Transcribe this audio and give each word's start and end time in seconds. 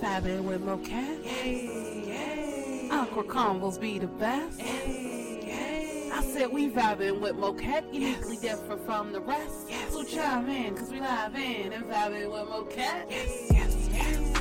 Fabbing 0.00 0.44
with 0.44 0.62
Mochette. 0.62 1.18
Awkward 2.92 3.26
combos 3.26 3.80
be 3.80 3.98
the 3.98 4.06
best. 4.06 4.60
I 4.60 6.22
said 6.22 6.52
we 6.52 6.70
vibing 6.70 7.20
with 7.20 7.34
Mochette, 7.34 7.92
uniquely 7.92 8.36
different 8.36 8.86
from 8.86 9.12
the 9.12 9.20
rest. 9.20 9.66
Yes. 9.68 9.92
So 9.92 10.04
chime 10.04 10.48
in, 10.48 10.76
cause 10.76 10.90
we 10.90 11.00
live 11.00 11.34
in 11.34 11.72
and 11.72 11.84
vibing 11.86 12.30
with 12.30 12.48
Mochette. 12.48 13.06
Yes, 13.10 13.50
yes, 13.50 13.88
yes. 13.92 14.38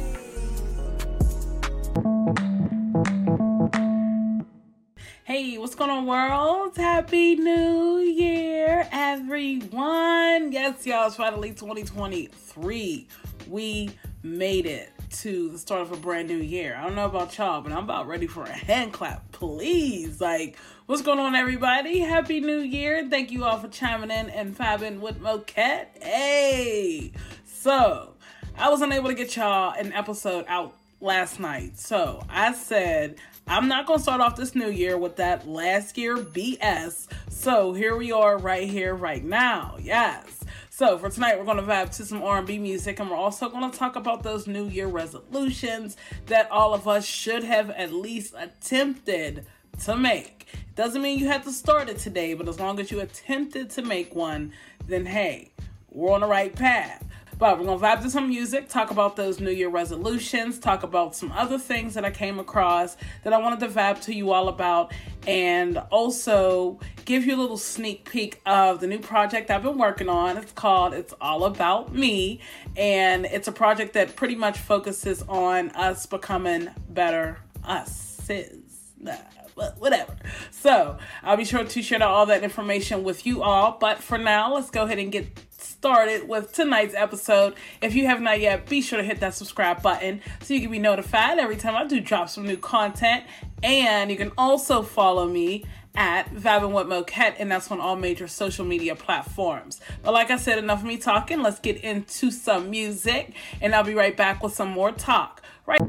Hey, 5.23 5.57
what's 5.57 5.73
going 5.73 5.89
on, 5.89 6.05
world? 6.05 6.77
Happy 6.77 7.35
New 7.35 7.97
Year, 7.97 8.87
everyone. 8.91 10.51
Yes, 10.51 10.85
y'all, 10.85 11.07
it's 11.07 11.15
finally 11.15 11.49
2023. 11.49 13.07
We 13.49 13.89
made 14.21 14.67
it 14.67 14.91
to 15.09 15.49
the 15.49 15.57
start 15.57 15.81
of 15.81 15.91
a 15.91 15.97
brand 15.97 16.27
new 16.27 16.37
year. 16.37 16.75
I 16.77 16.83
don't 16.83 16.95
know 16.95 17.05
about 17.05 17.37
y'all, 17.37 17.61
but 17.61 17.71
I'm 17.71 17.83
about 17.83 18.07
ready 18.07 18.27
for 18.27 18.43
a 18.43 18.51
hand 18.51 18.93
clap, 18.93 19.31
please. 19.31 20.19
Like, 20.19 20.57
what's 20.85 21.01
going 21.01 21.19
on, 21.19 21.35
everybody? 21.35 21.99
Happy 21.99 22.39
New 22.39 22.59
Year. 22.59 23.07
Thank 23.09 23.31
you 23.31 23.43
all 23.43 23.59
for 23.59 23.67
chiming 23.67 24.11
in 24.11 24.29
and 24.29 24.57
fabbing 24.57 24.99
with 24.99 25.19
Mochette. 25.19 25.97
Hey, 26.01 27.11
so 27.45 28.13
I 28.57 28.69
was 28.69 28.81
unable 28.81 29.09
to 29.09 29.15
get 29.15 29.35
y'all 29.35 29.73
an 29.73 29.93
episode 29.93 30.45
out 30.47 30.75
last 30.99 31.39
night. 31.39 31.77
So 31.77 32.23
I 32.29 32.53
said, 32.53 33.15
I'm 33.47 33.67
not 33.67 33.85
going 33.85 33.99
to 33.99 34.03
start 34.03 34.19
off 34.19 34.35
this 34.35 34.55
new 34.55 34.69
year 34.69 34.97
with 34.97 35.15
that 35.17 35.47
last 35.47 35.97
year 35.97 36.17
BS. 36.17 37.07
So 37.29 37.73
here 37.73 37.95
we 37.95 38.11
are 38.11 38.37
right 38.37 38.67
here, 38.67 38.93
right 38.93 39.23
now. 39.23 39.77
Yes. 39.79 40.43
So 40.77 40.95
for 40.99 41.09
tonight, 41.09 41.39
we're 41.39 41.45
going 41.45 41.57
to 41.57 41.63
vibe 41.63 41.89
to 41.95 42.05
some 42.05 42.21
R&B 42.21 42.59
music, 42.59 42.99
and 42.99 43.09
we're 43.09 43.17
also 43.17 43.49
going 43.49 43.71
to 43.71 43.75
talk 43.75 43.95
about 43.95 44.21
those 44.21 44.45
New 44.45 44.67
Year 44.67 44.85
resolutions 44.85 45.97
that 46.27 46.51
all 46.51 46.75
of 46.75 46.87
us 46.87 47.03
should 47.03 47.43
have 47.43 47.71
at 47.71 47.91
least 47.91 48.35
attempted 48.37 49.47
to 49.85 49.97
make. 49.97 50.45
Doesn't 50.75 51.01
mean 51.01 51.17
you 51.17 51.29
have 51.29 51.43
to 51.45 51.51
start 51.51 51.89
it 51.89 51.97
today, 51.97 52.35
but 52.35 52.47
as 52.47 52.59
long 52.59 52.79
as 52.79 52.91
you 52.91 52.99
attempted 52.99 53.71
to 53.71 53.81
make 53.81 54.13
one, 54.13 54.53
then 54.85 55.07
hey, 55.07 55.51
we're 55.89 56.13
on 56.13 56.21
the 56.21 56.27
right 56.27 56.55
path. 56.55 57.03
But 57.37 57.59
we're 57.59 57.65
gonna 57.65 57.79
vibe 57.79 58.01
to 58.01 58.09
some 58.09 58.29
music, 58.29 58.67
talk 58.67 58.89
about 58.89 59.15
those 59.15 59.39
New 59.39 59.51
Year 59.51 59.69
resolutions, 59.69 60.57
talk 60.57 60.81
about 60.81 61.15
some 61.15 61.31
other 61.33 61.59
things 61.59 61.93
that 61.93 62.03
I 62.03 62.09
came 62.09 62.39
across 62.39 62.97
that 63.23 63.31
I 63.31 63.37
wanted 63.37 63.59
to 63.59 63.67
vibe 63.67 64.01
to 64.05 64.13
you 64.13 64.31
all 64.31 64.47
about, 64.47 64.91
and 65.27 65.77
also 65.91 66.79
give 67.05 67.27
you 67.27 67.35
a 67.35 67.39
little 67.39 67.57
sneak 67.57 68.09
peek 68.09 68.41
of 68.47 68.79
the 68.79 68.87
new 68.87 68.97
project 68.97 69.51
I've 69.51 69.61
been 69.61 69.77
working 69.77 70.09
on. 70.09 70.37
It's 70.37 70.51
called 70.51 70.95
It's 70.95 71.13
All 71.21 71.43
About 71.43 71.93
Me, 71.93 72.39
and 72.75 73.25
it's 73.25 73.47
a 73.47 73.51
project 73.51 73.93
that 73.93 74.15
pretty 74.15 74.35
much 74.35 74.57
focuses 74.57 75.23
on 75.29 75.69
us 75.71 76.07
becoming 76.07 76.69
better 76.89 77.37
us. 77.63 78.15
Nah, 78.99 79.13
whatever. 79.77 80.15
So 80.51 80.97
I'll 81.23 81.37
be 81.37 81.45
sure 81.45 81.63
to 81.63 81.81
share 81.81 82.03
all 82.03 82.25
that 82.25 82.43
information 82.43 83.03
with 83.03 83.25
you 83.25 83.43
all. 83.43 83.77
But 83.79 83.99
for 83.99 84.17
now, 84.17 84.53
let's 84.55 84.69
go 84.69 84.83
ahead 84.83 84.97
and 84.99 85.11
get 85.11 85.46
started 85.77 86.27
with 86.27 86.53
tonight's 86.53 86.95
episode. 86.95 87.53
If 87.81 87.93
you 87.93 88.07
have 88.07 88.19
not 88.19 88.39
yet, 88.39 88.67
be 88.67 88.81
sure 88.81 88.97
to 88.97 89.03
hit 89.03 89.19
that 89.19 89.35
subscribe 89.35 89.83
button 89.83 90.21
so 90.41 90.53
you 90.55 90.61
can 90.61 90.71
be 90.71 90.79
notified 90.79 91.37
every 91.37 91.55
time 91.55 91.75
I 91.75 91.85
do 91.85 91.99
drop 91.99 92.29
some 92.29 92.47
new 92.47 92.57
content. 92.57 93.25
And 93.61 94.09
you 94.09 94.17
can 94.17 94.31
also 94.37 94.81
follow 94.81 95.27
me 95.27 95.65
at 95.95 96.33
Vibin 96.33 96.71
with 96.71 96.87
Mochette, 96.87 97.35
and 97.39 97.51
that's 97.51 97.71
on 97.71 97.79
all 97.79 97.95
major 97.95 98.27
social 98.27 98.65
media 98.65 98.95
platforms. 98.95 99.79
But 100.03 100.13
like 100.13 100.31
I 100.31 100.37
said, 100.37 100.57
enough 100.57 100.79
of 100.79 100.85
me 100.85 100.97
talking. 100.97 101.41
Let's 101.41 101.59
get 101.59 101.77
into 101.77 102.31
some 102.31 102.69
music, 102.69 103.33
and 103.61 103.73
I'll 103.73 103.83
be 103.83 103.95
right 103.95 104.15
back 104.15 104.43
with 104.43 104.53
some 104.53 104.69
more 104.69 104.91
talk. 104.91 105.41
Right. 105.65 105.81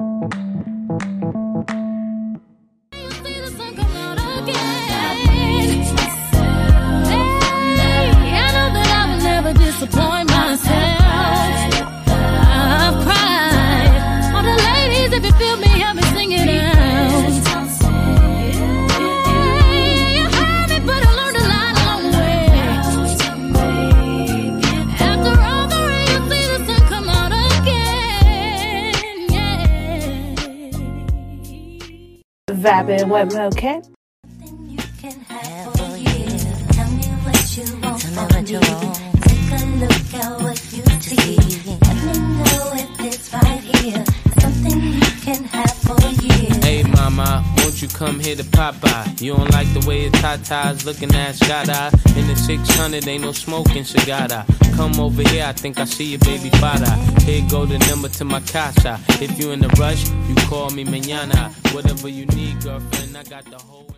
You 38.51 38.61
me. 38.61 38.67
want. 38.69 38.95
Take 39.23 39.52
a 39.52 39.64
look 39.77 40.14
at 40.14 40.42
what 40.42 40.58
you 40.73 40.83
see. 41.01 41.36
Let 41.67 41.96
me 42.05 42.14
know 42.39 42.73
if 42.74 43.01
it's 43.05 43.33
right 43.33 43.61
here. 43.61 44.05
Something 44.41 44.80
you 44.80 45.01
can 45.23 45.45
have 45.45 45.73
for 45.73 46.01
years. 46.24 46.64
Hey 46.64 46.83
mama, 46.83 47.45
won't 47.58 47.80
you 47.80 47.89
come 47.89 48.19
here 48.19 48.36
to 48.36 48.42
Popeye? 48.45 49.20
You 49.20 49.36
don't 49.36 49.51
like 49.52 49.73
the 49.75 49.86
way 49.86 50.02
your 50.02 50.13
tatas 50.13 50.85
looking 50.85 51.14
at 51.14 51.36
shot 51.36 51.69
eye. 51.69 51.90
In 52.17 52.27
the 52.27 52.36
600, 52.36 53.07
ain't 53.07 53.23
no 53.23 53.33
smoking 53.33 53.85
cigar. 53.85 54.29
Come 54.78 55.00
over 55.00 55.28
here, 55.30 55.44
I 55.44 55.50
think 55.50 55.80
I 55.80 55.84
see 55.86 56.05
your 56.05 56.20
baby 56.20 56.50
father. 56.50 56.89
Here 57.22 57.44
go 57.50 57.66
the 57.66 57.78
number 57.90 58.08
to 58.11 58.24
my 58.24 58.39
casa. 58.39 59.00
If 59.20 59.36
you 59.36 59.50
in 59.50 59.64
a 59.64 59.68
rush, 59.70 60.08
you 60.08 60.36
call 60.46 60.70
me 60.70 60.84
mañana. 60.84 61.50
Whatever 61.74 62.08
you 62.08 62.27
need, 62.27 62.62
girlfriend, 62.62 63.16
I 63.16 63.24
got 63.24 63.44
the 63.46 63.58
whole. 63.58 63.90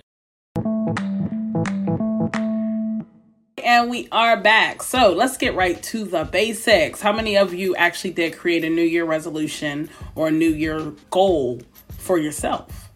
And 3.62 3.90
we 3.90 4.08
are 4.10 4.38
back. 4.38 4.82
So 4.82 5.12
let's 5.12 5.36
get 5.36 5.54
right 5.54 5.82
to 5.82 6.04
the 6.04 6.24
basics. 6.24 7.02
How 7.02 7.12
many 7.12 7.36
of 7.36 7.52
you 7.52 7.76
actually 7.76 8.12
did 8.12 8.38
create 8.38 8.64
a 8.64 8.70
New 8.70 8.80
Year 8.80 9.04
resolution 9.04 9.90
or 10.14 10.28
a 10.28 10.32
New 10.32 10.48
Year 10.48 10.94
goal 11.10 11.60
for 11.90 12.16
yourself? 12.16 12.90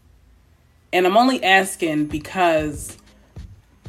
And 0.90 1.06
I'm 1.06 1.18
only 1.18 1.44
asking 1.44 2.06
because 2.06 2.96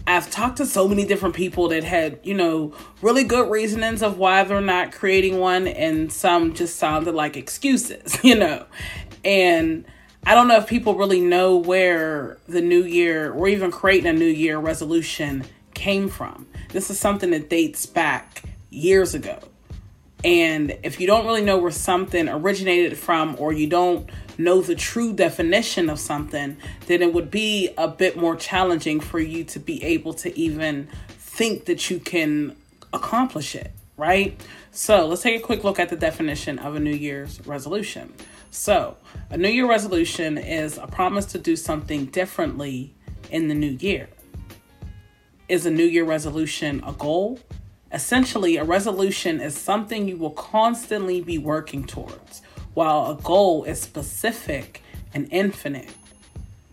I've 0.08 0.30
talked 0.30 0.58
to 0.58 0.66
so 0.66 0.88
many 0.88 1.06
different 1.06 1.36
people 1.36 1.70
that 1.70 1.84
had, 1.84 2.20
you 2.24 2.36
know, 2.36 2.74
really 3.02 3.24
good 3.24 3.50
reasonings 3.50 4.04
of 4.04 4.18
why 4.18 4.44
they're 4.44 4.62
not 4.62 4.92
creating 4.92 5.40
one, 5.40 5.68
and 5.68 6.12
some 6.12 6.54
just 6.54 6.78
sounded 6.78 7.16
like 7.16 7.36
excuses, 7.36 8.18
you 8.24 8.36
know. 8.36 8.66
And 9.24 9.86
I 10.26 10.36
don't 10.36 10.48
know 10.48 10.58
if 10.58 10.68
people 10.68 10.96
really 10.96 11.22
know 11.22 11.56
where 11.56 12.38
the 12.48 12.62
new 12.62 12.84
year 12.84 13.32
or 13.32 13.48
even 13.48 13.72
creating 13.72 14.08
a 14.08 14.14
new 14.14 14.26
year 14.26 14.60
resolution 14.60 15.44
came 15.74 16.08
from. 16.08 16.48
This 16.70 16.90
is 16.90 17.00
something 17.00 17.32
that 17.32 17.50
dates 17.50 17.86
back 17.86 18.44
years 18.70 19.16
ago. 19.16 19.40
And 20.24 20.78
if 20.82 21.00
you 21.00 21.06
don't 21.06 21.26
really 21.26 21.44
know 21.44 21.58
where 21.58 21.72
something 21.72 22.28
originated 22.28 22.98
from, 22.98 23.36
or 23.38 23.54
you 23.54 23.68
don't 23.68 24.10
know 24.38 24.62
the 24.62 24.76
true 24.76 25.14
definition 25.14 25.90
of 25.90 26.00
something, 26.00 26.58
then 26.88 27.02
it 27.02 27.14
would 27.14 27.32
be 27.32 27.70
a 27.78 27.88
bit 27.88 28.18
more 28.18 28.36
challenging 28.36 29.00
for 29.00 29.20
you 29.20 29.44
to 29.46 29.60
be 29.60 29.84
able 29.84 30.14
to 30.16 30.38
even 30.38 30.88
think 31.10 31.66
that 31.66 31.90
you 31.90 32.00
can 32.00 32.56
accomplish 32.94 33.56
it, 33.56 33.72
right? 33.98 34.40
So 34.72 35.08
let's 35.08 35.22
take 35.22 35.40
a 35.40 35.44
quick 35.44 35.64
look 35.64 35.80
at 35.80 35.90
the 35.90 35.96
definition 35.96 36.60
of 36.60 36.76
a 36.76 36.80
New 36.80 36.94
Year's 36.94 37.46
resolution. 37.46 38.14
So, 38.52 38.96
a 39.30 39.38
New 39.38 39.50
Year 39.50 39.68
resolution 39.68 40.38
is 40.38 40.78
a 40.78 40.88
promise 40.88 41.26
to 41.28 41.38
do 41.38 41.58
something 41.58 42.06
differently 42.06 42.94
in 43.30 43.50
the 43.50 43.54
new 43.54 43.72
year. 43.72 44.08
Is 45.50 45.66
a 45.66 45.72
New 45.72 45.84
Year 45.84 46.06
resolution 46.06 46.82
a 46.86 46.94
goal? 46.94 47.40
Essentially, 47.92 48.56
a 48.58 48.64
resolution 48.64 49.42
is 49.42 49.56
something 49.56 50.08
you 50.08 50.18
will 50.18 50.32
constantly 50.32 51.22
be 51.22 51.38
working 51.38 51.86
towards, 51.86 52.42
while 52.76 53.10
a 53.10 53.16
goal 53.16 53.64
is 53.64 53.82
specific 53.82 54.84
and 55.14 55.28
infinite. 55.32 55.90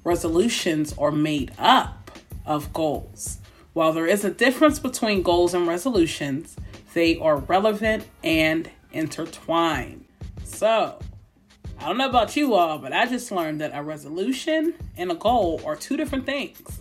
Resolutions 0.05 0.93
are 0.99 1.13
made 1.13 1.53
up 1.59 2.11
of 2.45 2.73
goals. 2.73 3.39
While 3.73 3.95
there 3.95 4.07
is 4.07 4.25
a 4.25 4.31
difference 4.31 4.79
between 4.79 5.23
goals 5.23 5.55
and 5.55 5.67
resolutions, 5.67 6.57
they 6.93 7.17
are 7.19 7.37
relevant 7.39 8.07
and 8.23 8.71
intertwined. 8.93 10.05
So, 10.45 10.99
I 11.79 11.87
don't 11.87 11.97
know 11.97 12.09
about 12.09 12.37
you 12.37 12.55
all, 12.55 12.79
but 12.79 12.93
I 12.93 13.07
just 13.07 13.33
learned 13.33 13.61
that 13.61 13.73
a 13.75 13.83
resolution 13.83 14.75
and 14.97 15.11
a 15.11 15.15
goal 15.15 15.63
are 15.65 15.75
two 15.75 15.97
different 15.97 16.27
things. 16.27 16.81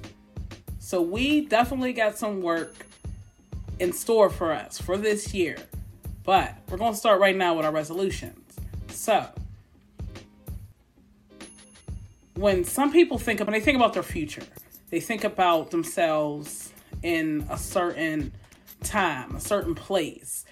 So 0.79 1.01
we 1.01 1.45
definitely 1.45 1.93
got 1.93 2.17
some 2.17 2.41
work 2.41 2.85
in 3.79 3.93
store 3.93 4.29
for 4.29 4.51
us 4.51 4.77
for 4.79 4.97
this 4.97 5.33
year. 5.33 5.57
But 6.23 6.55
we're 6.69 6.77
going 6.77 6.93
to 6.93 6.99
start 6.99 7.19
right 7.21 7.35
now 7.35 7.55
with 7.55 7.65
our 7.65 7.71
resolutions. 7.71 8.40
So, 8.91 9.27
when 12.35 12.63
some 12.63 12.91
people 12.91 13.17
think 13.17 13.39
about, 13.39 13.51
they 13.51 13.59
think 13.59 13.75
about 13.75 13.93
their 13.93 14.03
future, 14.03 14.43
they 14.89 14.99
think 14.99 15.23
about 15.23 15.71
themselves 15.71 16.71
in 17.03 17.45
a 17.49 17.57
certain 17.57 18.33
time, 18.83 19.35
a 19.35 19.39
certain 19.39 19.75
place, 19.75 20.45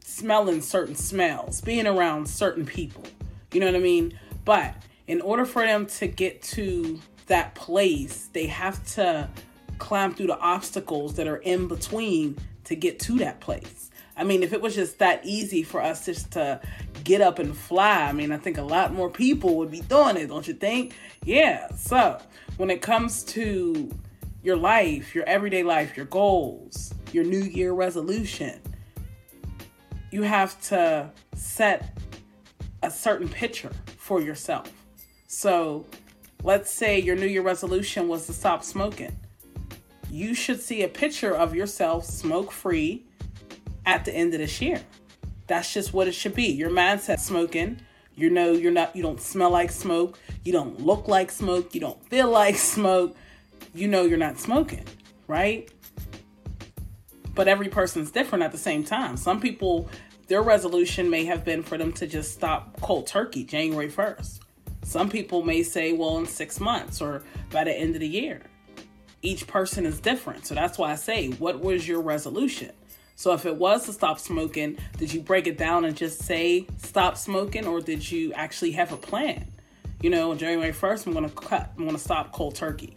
smelling 0.00 0.60
certain 0.60 0.94
smells, 0.94 1.60
being 1.60 1.86
around 1.86 2.28
certain 2.28 2.64
people. 2.64 3.04
You 3.52 3.60
know 3.60 3.66
what 3.66 3.76
I 3.76 3.80
mean? 3.80 4.18
But 4.44 4.74
in 5.06 5.20
order 5.20 5.44
for 5.44 5.64
them 5.64 5.86
to 5.86 6.06
get 6.06 6.42
to 6.42 7.00
that 7.26 7.54
place, 7.54 8.28
they 8.32 8.46
have 8.46 8.84
to 8.94 9.28
climb 9.78 10.14
through 10.14 10.28
the 10.28 10.38
obstacles 10.38 11.14
that 11.14 11.26
are 11.26 11.38
in 11.38 11.68
between 11.68 12.36
to 12.64 12.74
get 12.74 13.00
to 13.00 13.18
that 13.18 13.40
place. 13.40 13.90
I 14.16 14.24
mean, 14.24 14.42
if 14.42 14.52
it 14.52 14.60
was 14.60 14.74
just 14.74 14.98
that 14.98 15.24
easy 15.24 15.62
for 15.62 15.82
us 15.82 16.06
just 16.06 16.32
to 16.32 16.60
get 17.04 17.20
up 17.20 17.38
and 17.38 17.56
fly, 17.56 18.08
I 18.08 18.12
mean, 18.12 18.32
I 18.32 18.36
think 18.36 18.58
a 18.58 18.62
lot 18.62 18.92
more 18.92 19.10
people 19.10 19.56
would 19.56 19.70
be 19.70 19.80
doing 19.80 20.16
it, 20.16 20.28
don't 20.28 20.46
you 20.46 20.54
think? 20.54 20.94
Yeah. 21.24 21.68
So, 21.74 22.20
when 22.56 22.70
it 22.70 22.82
comes 22.82 23.22
to 23.24 23.90
your 24.42 24.56
life, 24.56 25.14
your 25.14 25.24
everyday 25.24 25.62
life, 25.62 25.96
your 25.96 26.06
goals, 26.06 26.92
your 27.12 27.24
new 27.24 27.42
year 27.42 27.72
resolution, 27.72 28.60
you 30.10 30.22
have 30.22 30.60
to 30.62 31.10
set 31.34 31.98
a 32.82 32.90
certain 32.90 33.28
picture 33.28 33.72
for 33.98 34.20
yourself. 34.20 34.72
So, 35.26 35.86
let's 36.42 36.70
say 36.70 37.00
your 37.00 37.16
new 37.16 37.26
year 37.26 37.42
resolution 37.42 38.08
was 38.08 38.26
to 38.26 38.32
stop 38.32 38.64
smoking. 38.64 39.16
You 40.10 40.34
should 40.34 40.60
see 40.60 40.82
a 40.82 40.88
picture 40.88 41.34
of 41.34 41.54
yourself 41.54 42.04
smoke 42.04 42.52
free 42.52 43.06
at 43.86 44.04
the 44.04 44.12
end 44.14 44.34
of 44.34 44.40
this 44.40 44.60
year. 44.60 44.80
That's 45.52 45.70
just 45.70 45.92
what 45.92 46.08
it 46.08 46.12
should 46.12 46.34
be. 46.34 46.46
Your 46.46 46.70
mindset 46.70 47.20
smoking. 47.20 47.82
You 48.14 48.30
know 48.30 48.52
you're 48.52 48.72
not 48.72 48.96
you 48.96 49.02
don't 49.02 49.20
smell 49.20 49.50
like 49.50 49.70
smoke, 49.70 50.18
you 50.44 50.50
don't 50.50 50.80
look 50.80 51.08
like 51.08 51.30
smoke, 51.30 51.74
you 51.74 51.80
don't 51.82 52.02
feel 52.06 52.30
like 52.42 52.56
smoke. 52.56 53.14
You 53.74 53.86
know 53.86 54.04
you're 54.04 54.16
not 54.16 54.38
smoking, 54.38 54.86
right? 55.28 55.70
But 57.34 57.48
every 57.48 57.68
person's 57.68 58.10
different 58.10 58.44
at 58.44 58.52
the 58.52 58.56
same 58.56 58.82
time. 58.82 59.18
Some 59.18 59.42
people 59.42 59.90
their 60.26 60.40
resolution 60.40 61.10
may 61.10 61.26
have 61.26 61.44
been 61.44 61.62
for 61.62 61.76
them 61.76 61.92
to 61.94 62.06
just 62.06 62.32
stop 62.32 62.80
cold 62.80 63.06
turkey 63.06 63.44
January 63.44 63.90
1st. 63.90 64.40
Some 64.84 65.10
people 65.10 65.42
may 65.42 65.62
say, 65.62 65.92
well, 65.92 66.16
in 66.16 66.24
six 66.24 66.60
months 66.60 67.02
or 67.02 67.24
by 67.50 67.64
the 67.64 67.72
end 67.72 67.94
of 67.94 68.00
the 68.00 68.08
year. 68.08 68.40
Each 69.20 69.46
person 69.46 69.84
is 69.84 70.00
different. 70.00 70.46
So 70.46 70.54
that's 70.54 70.78
why 70.78 70.92
I 70.92 70.94
say, 70.94 71.28
what 71.32 71.60
was 71.60 71.86
your 71.86 72.00
resolution? 72.00 72.72
So 73.16 73.32
if 73.32 73.46
it 73.46 73.56
was 73.56 73.86
to 73.86 73.92
stop 73.92 74.18
smoking, 74.18 74.78
did 74.98 75.12
you 75.12 75.20
break 75.20 75.46
it 75.46 75.58
down 75.58 75.84
and 75.84 75.96
just 75.96 76.22
say 76.22 76.66
stop 76.78 77.16
smoking 77.16 77.66
or 77.66 77.80
did 77.80 78.10
you 78.10 78.32
actually 78.32 78.72
have 78.72 78.92
a 78.92 78.96
plan? 78.96 79.46
You 80.00 80.10
know, 80.10 80.32
on 80.32 80.38
January 80.38 80.72
1st, 80.72 81.06
I'm 81.06 81.12
going 81.12 81.28
to 81.28 81.34
cut, 81.34 81.72
I'm 81.76 81.84
going 81.84 81.96
to 81.96 82.02
stop 82.02 82.32
cold 82.32 82.54
turkey. 82.54 82.96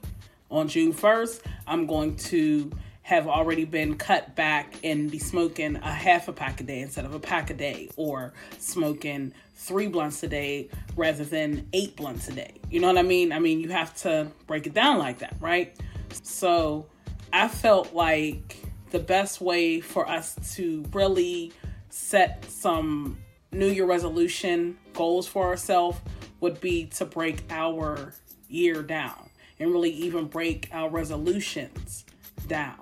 On 0.49 0.67
June 0.67 0.93
1st, 0.93 1.41
I'm 1.67 1.85
going 1.85 2.15
to 2.15 2.71
have 3.05 3.27
already 3.27 3.65
been 3.65 3.95
cut 3.95 4.35
back 4.35 4.73
and 4.83 5.11
be 5.11 5.19
smoking 5.19 5.75
a 5.75 5.91
half 5.91 6.27
a 6.27 6.33
pack 6.33 6.59
a 6.59 6.63
day 6.63 6.79
instead 6.79 7.05
of 7.05 7.13
a 7.13 7.19
pack 7.19 7.51
a 7.51 7.53
day 7.53 7.87
or 7.97 8.33
smoking 8.57 9.31
three 9.53 9.85
blunts 9.87 10.23
a 10.23 10.27
day 10.27 10.67
rather 10.95 11.23
than 11.23 11.67
eight 11.73 11.95
blunts 11.95 12.27
a 12.29 12.31
day. 12.31 12.55
You 12.71 12.79
know 12.79 12.87
what 12.87 12.97
I 12.97 13.03
mean? 13.03 13.31
I 13.31 13.37
mean, 13.37 13.59
you 13.59 13.69
have 13.69 13.95
to 13.97 14.31
break 14.47 14.65
it 14.65 14.73
down 14.73 14.97
like 14.97 15.19
that, 15.19 15.35
right? 15.39 15.77
So 16.23 16.87
I 17.31 17.47
felt 17.47 17.93
like 17.93 18.57
the 18.91 18.99
best 18.99 19.41
way 19.41 19.81
for 19.81 20.07
us 20.07 20.35
to 20.55 20.85
really 20.93 21.51
set 21.89 22.45
some 22.49 23.17
New 23.51 23.67
Year 23.67 23.85
resolution 23.85 24.77
goals 24.93 25.27
for 25.27 25.47
ourselves 25.47 25.97
would 26.41 26.59
be 26.59 26.85
to 26.87 27.05
break 27.05 27.43
our 27.49 28.13
year 28.49 28.83
down 28.83 29.29
and 29.59 29.71
really 29.71 29.91
even 29.91 30.25
break 30.25 30.69
our 30.71 30.89
resolutions 30.89 32.05
down. 32.47 32.79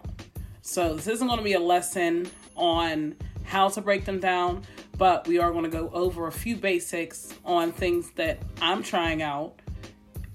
So, 0.61 0.95
this 0.95 1.07
isn't 1.07 1.27
going 1.27 1.37
to 1.37 1.43
be 1.43 1.53
a 1.53 1.59
lesson 1.59 2.29
on 2.55 3.15
how 3.43 3.69
to 3.69 3.81
break 3.81 4.05
them 4.05 4.19
down, 4.19 4.63
but 4.97 5.27
we 5.27 5.37
are 5.37 5.51
going 5.51 5.65
to 5.65 5.69
go 5.69 5.89
over 5.93 6.27
a 6.27 6.31
few 6.31 6.55
basics 6.55 7.33
on 7.45 7.71
things 7.71 8.11
that 8.11 8.39
I'm 8.61 8.81
trying 8.81 9.21
out 9.21 9.59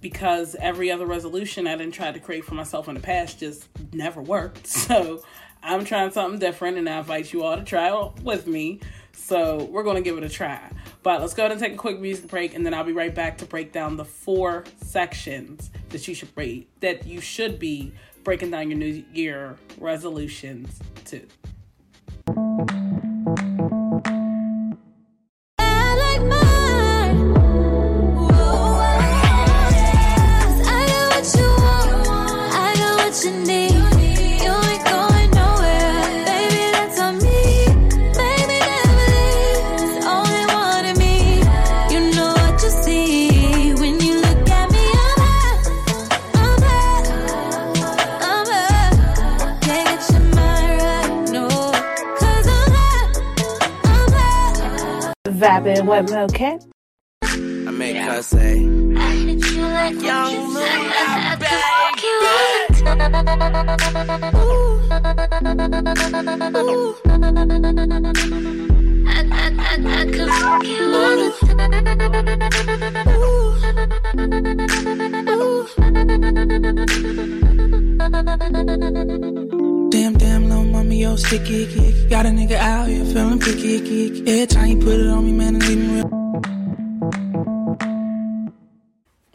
because 0.00 0.55
every 0.61 0.91
other 0.91 1.06
resolution 1.06 1.67
I 1.67 1.76
didn't 1.76 1.94
try 1.94 2.12
to 2.12 2.20
create 2.20 2.44
for 2.44 2.55
myself 2.55 2.88
in 2.88 2.94
the 2.94 3.00
past 3.00 3.41
just 3.41 3.69
never 3.93 4.23
worked. 4.23 4.67
So, 4.88 5.23
I'm 5.62 5.84
trying 5.84 6.10
something 6.10 6.38
different 6.38 6.78
and 6.78 6.88
I 6.88 6.99
invite 6.99 7.32
you 7.32 7.43
all 7.43 7.56
to 7.56 7.64
try 7.64 7.94
it 7.96 8.22
with 8.22 8.46
me. 8.46 8.81
So 9.12 9.64
we're 9.64 9.82
going 9.82 9.96
to 9.96 10.02
give 10.02 10.16
it 10.16 10.25
a 10.25 10.28
try. 10.28 10.60
But 11.02 11.20
let's 11.20 11.34
go 11.34 11.43
ahead 11.43 11.52
and 11.52 11.60
take 11.60 11.75
a 11.75 11.76
quick 11.76 12.00
music 12.00 12.28
break 12.28 12.55
and 12.55 12.64
then 12.64 12.75
I'll 12.75 12.84
be 12.84 12.93
right 12.93 13.14
back 13.14 13.38
to 13.38 13.46
break 13.46 13.72
down 13.72 13.96
the 13.96 14.05
four 14.05 14.64
sections 14.82 15.70
that 15.90 16.06
you 16.06 16.14
should 16.14 16.34
break 16.34 16.69
that 16.81 17.06
you 17.06 17.20
should 17.20 17.58
be 17.58 17.93
breaking 18.25 18.50
down 18.50 18.70
your 18.70 18.78
new 18.78 19.05
year 19.12 19.56
resolutions 19.78 20.78
to. 21.06 21.26
High. 55.58 55.64
Vibing 55.64 55.87
with 55.87 56.10
Mochette. 56.12 56.64
I 57.22 57.70
make 57.72 57.96
her 57.96 58.22
say, 58.22 58.58
I 58.96 59.10
hit 59.16 59.44
you 59.50 59.62
like 59.62 60.00
Young 60.00 60.34
Luda, 60.55 60.94
Luda, 60.94 61.46
fuck 61.49 62.02
you 62.02 62.16
all 62.28 62.46
the 62.69 62.75
time. 62.84 64.34
Ooh. 64.37 64.69
Ooh. 66.58 66.94
I, 69.08 69.10
I, 69.31 69.46
I, 69.58 69.75
I 69.88 70.05
could 70.06 70.31
fuck 70.31 70.62
you 70.64 70.84
all 70.94 71.16
the 71.16 71.31
time. 71.40 71.58
Damn, 74.14 74.31
damn, 74.31 74.66
little 78.46 79.46
mama, 79.49 79.68
yo, 80.98 81.14
sticky, 81.14 81.62
icky. 81.62 82.08
Got 82.08 82.26
a 82.26 82.30
nigga 82.30 82.56
out 82.56 82.88
here 82.88 83.04
feeling 83.04 83.38
picky, 83.38 83.76
icky, 83.76 84.06
icky. 84.06 84.30
Every 84.32 84.46
time 84.46 84.68
you 84.68 84.78
put 84.78 84.98
it 84.98 85.06
on 85.06 85.24
me, 85.24 85.32
man, 85.32 85.58
leave 85.60 85.78
me 85.78 85.94
real. 85.94 86.08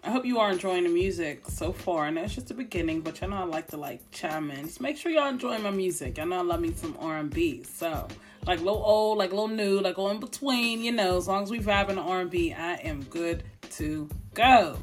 I 0.03 0.11
hope 0.11 0.25
you 0.25 0.39
are 0.39 0.51
enjoying 0.51 0.83
the 0.83 0.89
music 0.89 1.47
so 1.47 1.71
far. 1.71 2.07
And 2.07 2.17
it's 2.17 2.35
just 2.35 2.49
the 2.49 2.53
beginning, 2.53 2.99
but 2.99 3.21
y'all 3.21 3.29
know 3.29 3.37
I 3.37 3.43
like 3.43 3.67
to 3.67 3.77
like 3.77 4.11
chime 4.11 4.51
in. 4.51 4.65
Just 4.65 4.81
make 4.81 4.97
sure 4.97 5.09
y'all 5.09 5.29
enjoying 5.29 5.63
my 5.63 5.71
music. 5.71 6.19
I 6.19 6.25
know 6.25 6.39
I 6.39 6.41
love 6.41 6.59
me 6.59 6.73
some 6.73 6.97
R 6.99 7.17
and 7.17 7.29
B. 7.29 7.63
So 7.63 8.09
like 8.45 8.59
little 8.59 8.83
old, 8.83 9.17
like 9.17 9.29
little 9.29 9.47
new, 9.47 9.79
like 9.79 9.97
all 9.97 10.09
in 10.09 10.19
between. 10.19 10.81
You 10.81 10.91
know, 10.91 11.15
as 11.15 11.29
long 11.29 11.43
as 11.43 11.49
we 11.49 11.59
vibing 11.59 11.91
in 11.91 11.95
the 11.95 12.01
R 12.01 12.19
and 12.19 12.29
B, 12.29 12.51
I 12.51 12.73
am 12.75 13.03
good 13.03 13.43
to 13.77 14.09
go. 14.33 14.77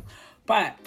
But 0.46 0.78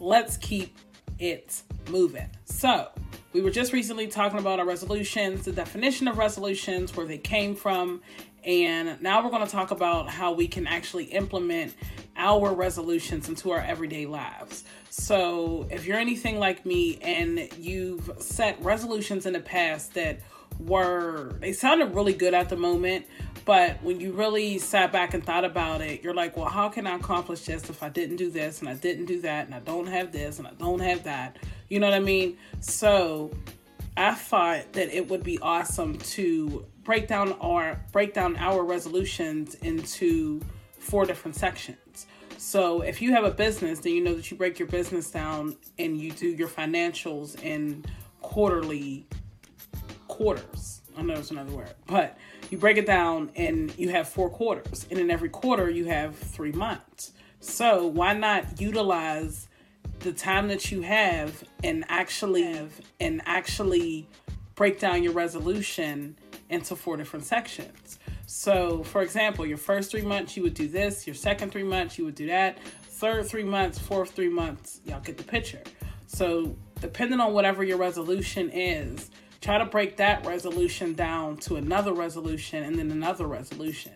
let's 0.00 0.38
keep 0.38 0.74
it 1.18 1.62
moving. 1.90 2.30
So 2.46 2.88
we 3.32 3.40
were 3.40 3.50
just 3.50 3.72
recently 3.72 4.06
talking 4.06 4.38
about 4.38 4.58
our 4.58 4.66
resolutions, 4.66 5.44
the 5.44 5.52
definition 5.52 6.08
of 6.08 6.16
resolutions, 6.16 6.96
where 6.96 7.06
they 7.06 7.18
came 7.18 7.54
from, 7.54 8.00
and 8.44 9.00
now 9.02 9.22
we're 9.22 9.30
going 9.30 9.44
to 9.44 9.50
talk 9.50 9.70
about 9.70 10.08
how 10.08 10.32
we 10.32 10.48
can 10.48 10.66
actually 10.66 11.04
implement 11.04 11.74
our 12.16 12.54
resolutions 12.54 13.28
into 13.28 13.50
our 13.50 13.60
everyday 13.60 14.06
lives. 14.06 14.64
So, 14.88 15.66
if 15.70 15.84
you're 15.84 15.98
anything 15.98 16.38
like 16.38 16.64
me 16.64 16.98
and 17.02 17.48
you've 17.58 18.10
set 18.18 18.60
resolutions 18.62 19.26
in 19.26 19.34
the 19.34 19.40
past 19.40 19.94
that 19.94 20.20
were, 20.58 21.36
they 21.40 21.52
sounded 21.52 21.94
really 21.94 22.14
good 22.14 22.32
at 22.34 22.48
the 22.48 22.56
moment, 22.56 23.06
but 23.44 23.82
when 23.82 24.00
you 24.00 24.12
really 24.12 24.58
sat 24.58 24.90
back 24.90 25.14
and 25.14 25.24
thought 25.24 25.44
about 25.44 25.80
it, 25.80 26.02
you're 26.02 26.14
like, 26.14 26.36
well, 26.36 26.48
how 26.48 26.68
can 26.68 26.86
I 26.86 26.96
accomplish 26.96 27.42
this 27.42 27.68
if 27.70 27.82
I 27.82 27.88
didn't 27.88 28.16
do 28.16 28.30
this 28.30 28.60
and 28.60 28.68
I 28.68 28.74
didn't 28.74 29.04
do 29.04 29.20
that 29.20 29.46
and 29.46 29.54
I 29.54 29.60
don't 29.60 29.86
have 29.86 30.12
this 30.12 30.38
and 30.38 30.48
I 30.48 30.52
don't 30.52 30.80
have 30.80 31.04
that? 31.04 31.36
You 31.68 31.80
know 31.80 31.86
what 31.86 31.94
I 31.94 32.00
mean? 32.00 32.38
So, 32.60 33.30
I 33.98 34.14
thought 34.14 34.74
that 34.74 34.94
it 34.94 35.08
would 35.08 35.24
be 35.24 35.40
awesome 35.40 35.98
to 35.98 36.64
break 36.84 37.08
down 37.08 37.32
our 37.40 37.80
break 37.90 38.14
down 38.14 38.36
our 38.36 38.62
resolutions 38.62 39.56
into 39.56 40.40
four 40.78 41.04
different 41.04 41.34
sections. 41.34 42.06
So 42.36 42.82
if 42.82 43.02
you 43.02 43.10
have 43.10 43.24
a 43.24 43.32
business, 43.32 43.80
then 43.80 43.94
you 43.94 44.04
know 44.04 44.14
that 44.14 44.30
you 44.30 44.36
break 44.36 44.60
your 44.60 44.68
business 44.68 45.10
down 45.10 45.56
and 45.80 46.00
you 46.00 46.12
do 46.12 46.28
your 46.28 46.46
financials 46.46 47.42
in 47.42 47.84
quarterly 48.22 49.04
quarters. 50.06 50.82
I 50.96 51.02
know 51.02 51.14
it's 51.14 51.32
another 51.32 51.50
word, 51.52 51.74
but 51.88 52.16
you 52.50 52.58
break 52.58 52.76
it 52.76 52.86
down 52.86 53.32
and 53.34 53.76
you 53.76 53.88
have 53.88 54.08
four 54.08 54.30
quarters, 54.30 54.86
and 54.90 55.00
in 55.00 55.10
every 55.10 55.28
quarter 55.28 55.68
you 55.68 55.86
have 55.86 56.16
three 56.16 56.52
months. 56.52 57.12
So 57.40 57.88
why 57.88 58.12
not 58.12 58.60
utilize 58.60 59.47
the 60.00 60.12
time 60.12 60.48
that 60.48 60.70
you 60.70 60.82
have 60.82 61.42
and 61.64 61.84
actually 61.88 62.68
and 63.00 63.22
actually 63.26 64.08
break 64.54 64.80
down 64.80 65.02
your 65.02 65.12
resolution 65.12 66.16
into 66.50 66.74
four 66.74 66.96
different 66.96 67.24
sections. 67.24 67.98
So, 68.26 68.82
for 68.82 69.02
example, 69.02 69.46
your 69.46 69.56
first 69.56 69.90
three 69.90 70.02
months, 70.02 70.36
you 70.36 70.42
would 70.42 70.54
do 70.54 70.68
this. 70.68 71.06
Your 71.06 71.14
second 71.14 71.50
three 71.50 71.62
months, 71.62 71.98
you 71.98 72.04
would 72.04 72.14
do 72.14 72.26
that. 72.26 72.58
Third 72.82 73.26
three 73.26 73.44
months, 73.44 73.78
fourth 73.78 74.10
three 74.10 74.28
months, 74.28 74.80
y'all 74.84 75.00
get 75.00 75.16
the 75.16 75.24
picture. 75.24 75.62
So, 76.06 76.56
depending 76.80 77.20
on 77.20 77.32
whatever 77.32 77.62
your 77.62 77.78
resolution 77.78 78.50
is, 78.50 79.10
try 79.40 79.58
to 79.58 79.64
break 79.64 79.96
that 79.98 80.26
resolution 80.26 80.94
down 80.94 81.36
to 81.38 81.56
another 81.56 81.92
resolution 81.92 82.64
and 82.64 82.76
then 82.76 82.90
another 82.90 83.26
resolution. 83.26 83.92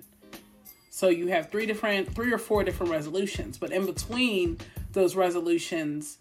So, 1.02 1.08
you 1.08 1.26
have 1.26 1.50
three 1.50 1.66
different, 1.66 2.14
three 2.14 2.32
or 2.32 2.38
four 2.38 2.62
different 2.62 2.92
resolutions, 2.92 3.58
but 3.58 3.72
in 3.72 3.86
between 3.86 4.58
those 4.92 5.16
resolutions 5.16 6.18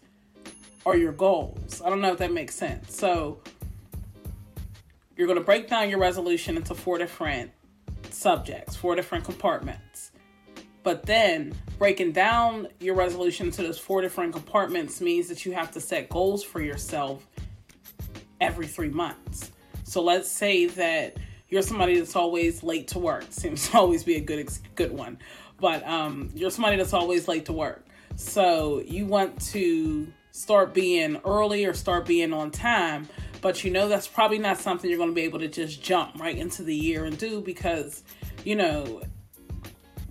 are 0.84 0.96
your 0.96 1.12
goals. 1.12 1.80
I 1.80 1.88
don't 1.88 2.00
know 2.00 2.10
if 2.10 2.18
that 2.18 2.32
makes 2.32 2.56
sense. 2.56 2.96
So, 2.98 3.38
you're 5.16 5.28
going 5.28 5.38
to 5.38 5.44
break 5.44 5.68
down 5.68 5.88
your 5.88 6.00
resolution 6.00 6.56
into 6.56 6.74
four 6.74 6.98
different 6.98 7.52
subjects, 8.10 8.74
four 8.74 8.96
different 8.96 9.24
compartments. 9.24 10.10
But 10.82 11.06
then 11.06 11.54
breaking 11.78 12.10
down 12.10 12.66
your 12.80 12.96
resolution 12.96 13.52
to 13.52 13.62
those 13.62 13.78
four 13.78 14.02
different 14.02 14.32
compartments 14.32 15.00
means 15.00 15.28
that 15.28 15.46
you 15.46 15.52
have 15.52 15.70
to 15.74 15.80
set 15.80 16.08
goals 16.08 16.42
for 16.42 16.60
yourself 16.60 17.24
every 18.40 18.66
three 18.66 18.90
months. 18.90 19.52
So 19.84 20.02
let's 20.02 20.28
say 20.28 20.66
that 20.66 21.18
you're 21.52 21.62
somebody 21.62 21.98
that's 21.98 22.16
always 22.16 22.62
late 22.62 22.88
to 22.88 22.98
work. 22.98 23.26
Seems 23.30 23.68
to 23.68 23.78
always 23.78 24.02
be 24.02 24.16
a 24.16 24.20
good 24.20 24.48
good 24.74 24.92
one. 24.92 25.18
But 25.60 25.86
um, 25.86 26.30
you're 26.34 26.50
somebody 26.50 26.76
that's 26.76 26.92
always 26.92 27.28
late 27.28 27.44
to 27.46 27.52
work. 27.52 27.86
So 28.16 28.82
you 28.84 29.06
want 29.06 29.40
to 29.52 30.12
start 30.32 30.74
being 30.74 31.20
early 31.24 31.64
or 31.64 31.74
start 31.74 32.06
being 32.06 32.32
on 32.32 32.50
time 32.50 33.06
but 33.42 33.64
you 33.64 33.70
know 33.70 33.88
that's 33.88 34.06
probably 34.06 34.38
not 34.38 34.56
something 34.56 34.88
you're 34.88 34.96
going 34.96 35.10
to 35.10 35.14
be 35.14 35.22
able 35.22 35.40
to 35.40 35.48
just 35.48 35.82
jump 35.82 36.18
right 36.18 36.38
into 36.38 36.62
the 36.62 36.74
year 36.74 37.04
and 37.04 37.18
do 37.18 37.42
because 37.42 38.02
you 38.44 38.56
know 38.56 39.02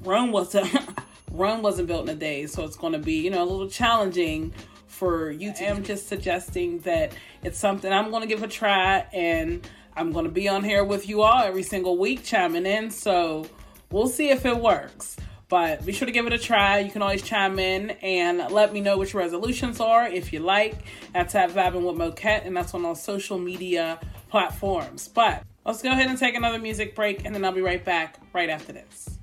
Rome 0.04 0.32
wasn't 0.32 0.70
Rome 1.32 1.62
wasn't 1.62 1.88
built 1.88 2.10
in 2.10 2.16
a 2.16 2.20
day, 2.20 2.46
so 2.46 2.66
it's 2.66 2.76
going 2.76 2.94
to 2.94 3.00
be 3.00 3.22
you 3.22 3.30
know 3.32 3.42
a 3.42 3.46
little 3.46 3.70
challenging 3.70 4.54
for 4.88 5.32
you. 5.32 5.54
To, 5.54 5.70
I'm 5.70 5.84
just 5.84 6.08
suggesting 6.08 6.80
that 6.80 7.14
it's 7.44 7.58
something 7.58 7.92
I'm 7.92 8.12
going 8.12 8.22
to 8.22 8.28
give 8.28 8.44
a 8.44 8.48
try, 8.48 9.06
and 9.14 9.68
I'm 10.02 10.12
going 10.12 10.26
to 10.26 10.32
be 10.32 10.50
on 10.50 10.64
here 10.64 10.84
with 10.84 11.08
you 11.08 11.22
all 11.22 11.44
every 11.44 11.62
single 11.62 11.96
week 11.96 12.24
chiming 12.24 12.66
in. 12.66 12.90
So 12.90 13.46
we'll 13.92 14.08
see 14.08 14.30
if 14.30 14.48
it 14.48 14.58
works. 14.58 15.16
But 15.48 15.86
be 15.86 15.92
sure 15.92 16.08
to 16.08 16.12
give 16.12 16.26
it 16.26 16.34
a 16.34 16.40
try. 16.40 16.80
You 16.80 16.90
can 16.90 17.04
always 17.04 17.22
chime 17.22 17.60
in 17.60 17.92
and 18.02 18.52
let 18.52 18.74
me 18.74 18.82
know 18.82 18.98
which 18.98 19.14
resolutions 19.14 19.80
are 19.80 20.08
if 20.08 20.34
you 20.34 20.40
like. 20.40 20.74
That's 21.14 21.36
at 21.36 21.52
Vibing 21.52 21.86
with 21.86 21.98
Mochette, 21.98 22.48
and 22.48 22.58
that's 22.58 22.74
on 22.74 22.84
all 22.84 22.96
social 22.96 23.38
media 23.38 24.00
platforms. 24.30 25.08
But 25.08 25.44
let's 25.66 25.84
go 25.84 25.92
ahead 25.92 26.10
and 26.10 26.18
take 26.18 26.34
another 26.34 26.58
music 26.58 26.96
break, 26.96 27.24
and 27.24 27.36
then 27.36 27.46
I'll 27.46 27.52
be 27.52 27.62
right 27.62 27.86
back 27.86 28.18
right 28.34 28.50
after 28.50 28.74
this. 28.74 29.20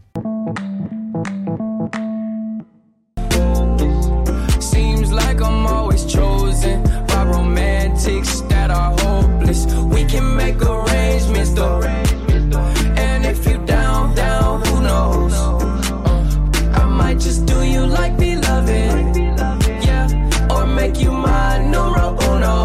Seems 4.60 5.10
like 5.10 5.40
I'm 5.40 5.66
always 5.66 6.06
chosen 6.06 6.87
arrangements 11.58 12.56
though. 12.56 12.62
And 12.96 13.24
if 13.26 13.46
you 13.46 13.58
down, 13.66 14.14
down, 14.14 14.64
who 14.66 14.82
knows? 14.82 15.34
Uh, 15.34 16.80
I 16.80 16.84
might 16.86 17.18
just 17.20 17.46
do 17.46 17.62
you 17.64 17.86
like 17.86 18.16
beloved. 18.18 19.16
Yeah, 19.86 20.50
or 20.50 20.66
make 20.66 21.00
you 21.00 21.12
my 21.12 21.58
numero 21.58 22.16
uno. 22.30 22.56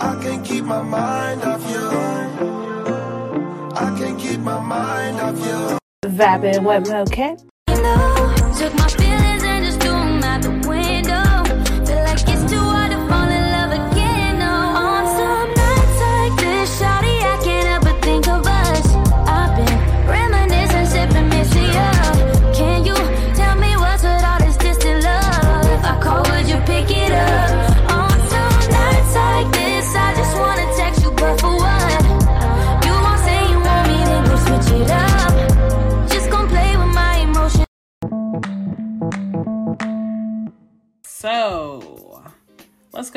I 0.00 0.12
can't 0.22 0.44
keep 0.44 0.64
my 0.64 0.82
mind 0.82 1.42
off 1.42 1.64
you. 1.70 1.86
I 3.84 3.98
can't 3.98 4.18
keep 4.18 4.40
my 4.40 4.60
mind 4.60 5.20
off 5.20 5.38
you. 5.46 5.78
With 6.62 6.88
Mochette. 6.88 7.55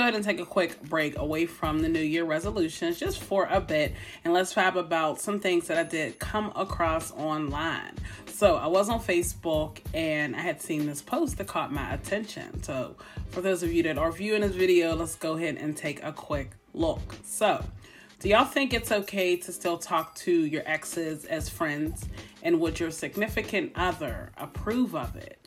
Ahead 0.09 0.15
and 0.15 0.25
take 0.25 0.39
a 0.39 0.45
quick 0.45 0.81
break 0.81 1.17
away 1.17 1.45
from 1.45 1.79
the 1.79 1.87
New 1.87 2.01
Year 2.01 2.23
resolutions 2.23 2.99
just 2.99 3.21
for 3.21 3.45
a 3.45 3.61
bit 3.61 3.93
and 4.23 4.33
let's 4.33 4.51
vibe 4.55 4.75
about 4.75 5.21
some 5.21 5.39
things 5.39 5.67
that 5.67 5.77
I 5.77 5.83
did 5.83 6.17
come 6.17 6.51
across 6.55 7.11
online. 7.11 7.93
So, 8.25 8.55
I 8.55 8.65
was 8.65 8.89
on 8.89 8.99
Facebook 8.99 9.77
and 9.93 10.35
I 10.35 10.39
had 10.39 10.61
seen 10.61 10.87
this 10.87 11.01
post 11.01 11.37
that 11.37 11.45
caught 11.45 11.71
my 11.71 11.93
attention. 11.93 12.63
So, 12.63 12.95
for 13.29 13.41
those 13.41 13.61
of 13.61 13.71
you 13.71 13.83
that 13.83 13.99
are 13.99 14.11
viewing 14.11 14.41
this 14.41 14.55
video, 14.55 14.95
let's 14.95 15.15
go 15.15 15.37
ahead 15.37 15.57
and 15.57 15.77
take 15.77 16.03
a 16.03 16.11
quick 16.11 16.51
look. 16.73 17.15
So, 17.23 17.63
do 18.19 18.29
y'all 18.29 18.45
think 18.45 18.73
it's 18.73 18.91
okay 18.91 19.37
to 19.37 19.51
still 19.51 19.77
talk 19.77 20.15
to 20.15 20.31
your 20.31 20.63
exes 20.65 21.25
as 21.25 21.49
friends? 21.49 22.05
And 22.41 22.59
would 22.59 22.79
your 22.79 22.91
significant 22.91 23.73
other 23.75 24.31
approve 24.37 24.95
of 24.95 25.15
it? 25.15 25.38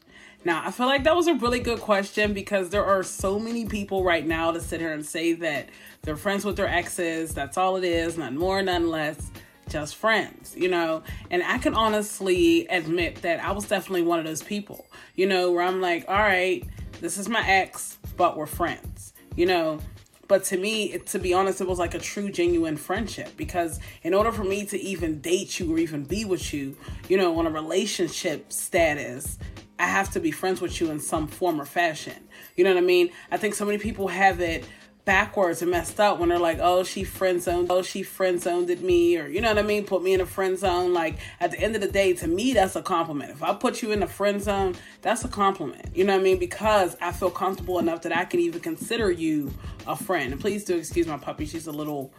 Now, 0.44 0.62
I 0.64 0.72
feel 0.72 0.86
like 0.86 1.04
that 1.04 1.14
was 1.14 1.28
a 1.28 1.34
really 1.34 1.60
good 1.60 1.80
question 1.80 2.32
because 2.32 2.70
there 2.70 2.84
are 2.84 3.04
so 3.04 3.38
many 3.38 3.64
people 3.64 4.02
right 4.02 4.26
now 4.26 4.50
to 4.50 4.60
sit 4.60 4.80
here 4.80 4.92
and 4.92 5.06
say 5.06 5.34
that 5.34 5.68
they're 6.02 6.16
friends 6.16 6.44
with 6.44 6.56
their 6.56 6.66
exes. 6.66 7.32
That's 7.32 7.56
all 7.56 7.76
it 7.76 7.84
is, 7.84 8.18
none 8.18 8.36
more, 8.36 8.60
none 8.60 8.90
less, 8.90 9.30
just 9.68 9.94
friends, 9.94 10.54
you 10.56 10.68
know? 10.68 11.04
And 11.30 11.44
I 11.44 11.58
can 11.58 11.74
honestly 11.74 12.66
admit 12.66 13.22
that 13.22 13.42
I 13.42 13.52
was 13.52 13.68
definitely 13.68 14.02
one 14.02 14.18
of 14.18 14.24
those 14.24 14.42
people, 14.42 14.84
you 15.14 15.28
know, 15.28 15.52
where 15.52 15.62
I'm 15.62 15.80
like, 15.80 16.06
all 16.08 16.16
right, 16.16 16.66
this 17.00 17.18
is 17.18 17.28
my 17.28 17.46
ex, 17.46 17.98
but 18.16 18.36
we're 18.36 18.46
friends, 18.46 19.12
you 19.36 19.46
know? 19.46 19.78
But 20.26 20.42
to 20.44 20.56
me, 20.56 20.92
it, 20.92 21.06
to 21.08 21.20
be 21.20 21.34
honest, 21.34 21.60
it 21.60 21.68
was 21.68 21.78
like 21.78 21.94
a 21.94 21.98
true, 21.98 22.30
genuine 22.30 22.76
friendship 22.76 23.36
because 23.36 23.78
in 24.02 24.12
order 24.12 24.32
for 24.32 24.44
me 24.44 24.64
to 24.66 24.80
even 24.80 25.20
date 25.20 25.60
you 25.60 25.72
or 25.72 25.78
even 25.78 26.04
be 26.04 26.24
with 26.24 26.52
you, 26.52 26.76
you 27.08 27.16
know, 27.16 27.38
on 27.38 27.46
a 27.46 27.50
relationship 27.50 28.52
status, 28.52 29.38
I 29.82 29.86
have 29.86 30.10
to 30.12 30.20
be 30.20 30.30
friends 30.30 30.60
with 30.60 30.80
you 30.80 30.92
in 30.92 31.00
some 31.00 31.26
form 31.26 31.60
or 31.60 31.64
fashion. 31.64 32.28
You 32.56 32.62
know 32.62 32.70
what 32.70 32.78
I 32.82 32.86
mean? 32.86 33.10
I 33.32 33.36
think 33.36 33.56
so 33.56 33.64
many 33.64 33.78
people 33.78 34.06
have 34.06 34.40
it 34.40 34.64
backwards 35.04 35.60
and 35.60 35.72
messed 35.72 35.98
up 35.98 36.20
when 36.20 36.28
they're 36.28 36.38
like, 36.38 36.60
oh, 36.60 36.84
she 36.84 37.02
friend 37.02 37.42
zoned, 37.42 37.66
oh, 37.68 37.82
she 37.82 38.04
friend 38.04 38.40
zoned 38.40 38.80
me, 38.80 39.18
or 39.18 39.26
you 39.26 39.40
know 39.40 39.48
what 39.48 39.58
I 39.58 39.62
mean? 39.62 39.84
Put 39.84 40.04
me 40.04 40.14
in 40.14 40.20
a 40.20 40.26
friend 40.26 40.56
zone. 40.56 40.94
Like 40.94 41.18
at 41.40 41.50
the 41.50 41.58
end 41.58 41.74
of 41.74 41.80
the 41.80 41.88
day, 41.88 42.12
to 42.12 42.28
me, 42.28 42.52
that's 42.52 42.76
a 42.76 42.82
compliment. 42.82 43.32
If 43.32 43.42
I 43.42 43.54
put 43.54 43.82
you 43.82 43.90
in 43.90 44.04
a 44.04 44.06
friend 44.06 44.40
zone, 44.40 44.76
that's 45.00 45.24
a 45.24 45.28
compliment. 45.28 45.96
You 45.96 46.04
know 46.04 46.12
what 46.12 46.20
I 46.20 46.22
mean? 46.22 46.38
Because 46.38 46.96
I 47.00 47.10
feel 47.10 47.30
comfortable 47.30 47.80
enough 47.80 48.02
that 48.02 48.16
I 48.16 48.24
can 48.24 48.38
even 48.38 48.60
consider 48.60 49.10
you 49.10 49.52
a 49.88 49.96
friend. 49.96 50.30
And 50.30 50.40
please 50.40 50.64
do 50.64 50.76
excuse 50.76 51.08
my 51.08 51.18
puppy. 51.18 51.44
She's 51.44 51.66
a 51.66 51.72
little 51.72 52.14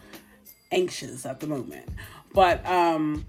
anxious 0.73 1.25
at 1.25 1.39
the 1.39 1.47
moment. 1.47 1.87
But 2.33 2.65
um 2.65 3.25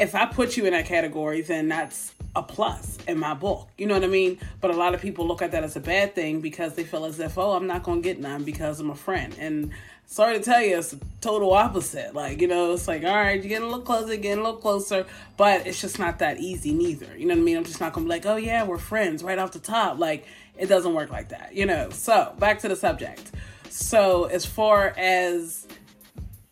if 0.00 0.16
I 0.16 0.26
put 0.26 0.56
you 0.56 0.64
in 0.64 0.72
that 0.72 0.86
category, 0.86 1.42
then 1.42 1.68
that's 1.68 2.14
a 2.36 2.42
plus 2.42 2.98
in 3.08 3.18
my 3.18 3.34
book. 3.34 3.68
You 3.76 3.86
know 3.86 3.94
what 3.94 4.04
I 4.04 4.08
mean? 4.08 4.38
But 4.60 4.70
a 4.70 4.76
lot 4.76 4.94
of 4.94 5.00
people 5.00 5.26
look 5.26 5.42
at 5.42 5.52
that 5.52 5.64
as 5.64 5.76
a 5.76 5.80
bad 5.80 6.14
thing 6.14 6.40
because 6.40 6.74
they 6.74 6.84
feel 6.84 7.04
as 7.04 7.18
if, 7.18 7.36
oh, 7.36 7.52
I'm 7.52 7.66
not 7.66 7.82
going 7.82 8.02
to 8.02 8.08
get 8.08 8.20
none 8.20 8.44
because 8.44 8.78
I'm 8.80 8.90
a 8.90 8.94
friend. 8.94 9.34
And 9.38 9.72
sorry 10.06 10.38
to 10.38 10.44
tell 10.44 10.62
you, 10.62 10.78
it's 10.78 10.94
total 11.20 11.52
opposite. 11.52 12.14
Like, 12.14 12.40
you 12.40 12.46
know, 12.46 12.72
it's 12.72 12.86
like, 12.86 13.04
all 13.04 13.14
right, 13.14 13.40
you're 13.40 13.48
getting 13.48 13.64
a 13.64 13.70
little 13.70 13.84
closer, 13.84 14.16
getting 14.16 14.38
a 14.38 14.42
little 14.42 14.60
closer, 14.60 15.06
but 15.36 15.66
it's 15.66 15.80
just 15.80 15.98
not 15.98 16.20
that 16.20 16.38
easy 16.38 16.72
neither. 16.72 17.16
You 17.16 17.26
know 17.26 17.34
what 17.34 17.40
I 17.40 17.44
mean? 17.44 17.56
I'm 17.56 17.64
just 17.64 17.80
not 17.80 17.92
going 17.92 18.06
to 18.06 18.08
be 18.08 18.14
like, 18.14 18.26
oh, 18.26 18.36
yeah, 18.36 18.64
we're 18.64 18.78
friends 18.78 19.22
right 19.24 19.38
off 19.38 19.52
the 19.52 19.58
top. 19.58 19.98
Like, 19.98 20.26
it 20.56 20.66
doesn't 20.66 20.94
work 20.94 21.10
like 21.10 21.30
that, 21.30 21.54
you 21.54 21.66
know? 21.66 21.90
So, 21.90 22.34
back 22.38 22.60
to 22.60 22.68
the 22.68 22.76
subject. 22.76 23.30
So, 23.70 24.24
as 24.24 24.44
far 24.44 24.94
as 24.96 25.66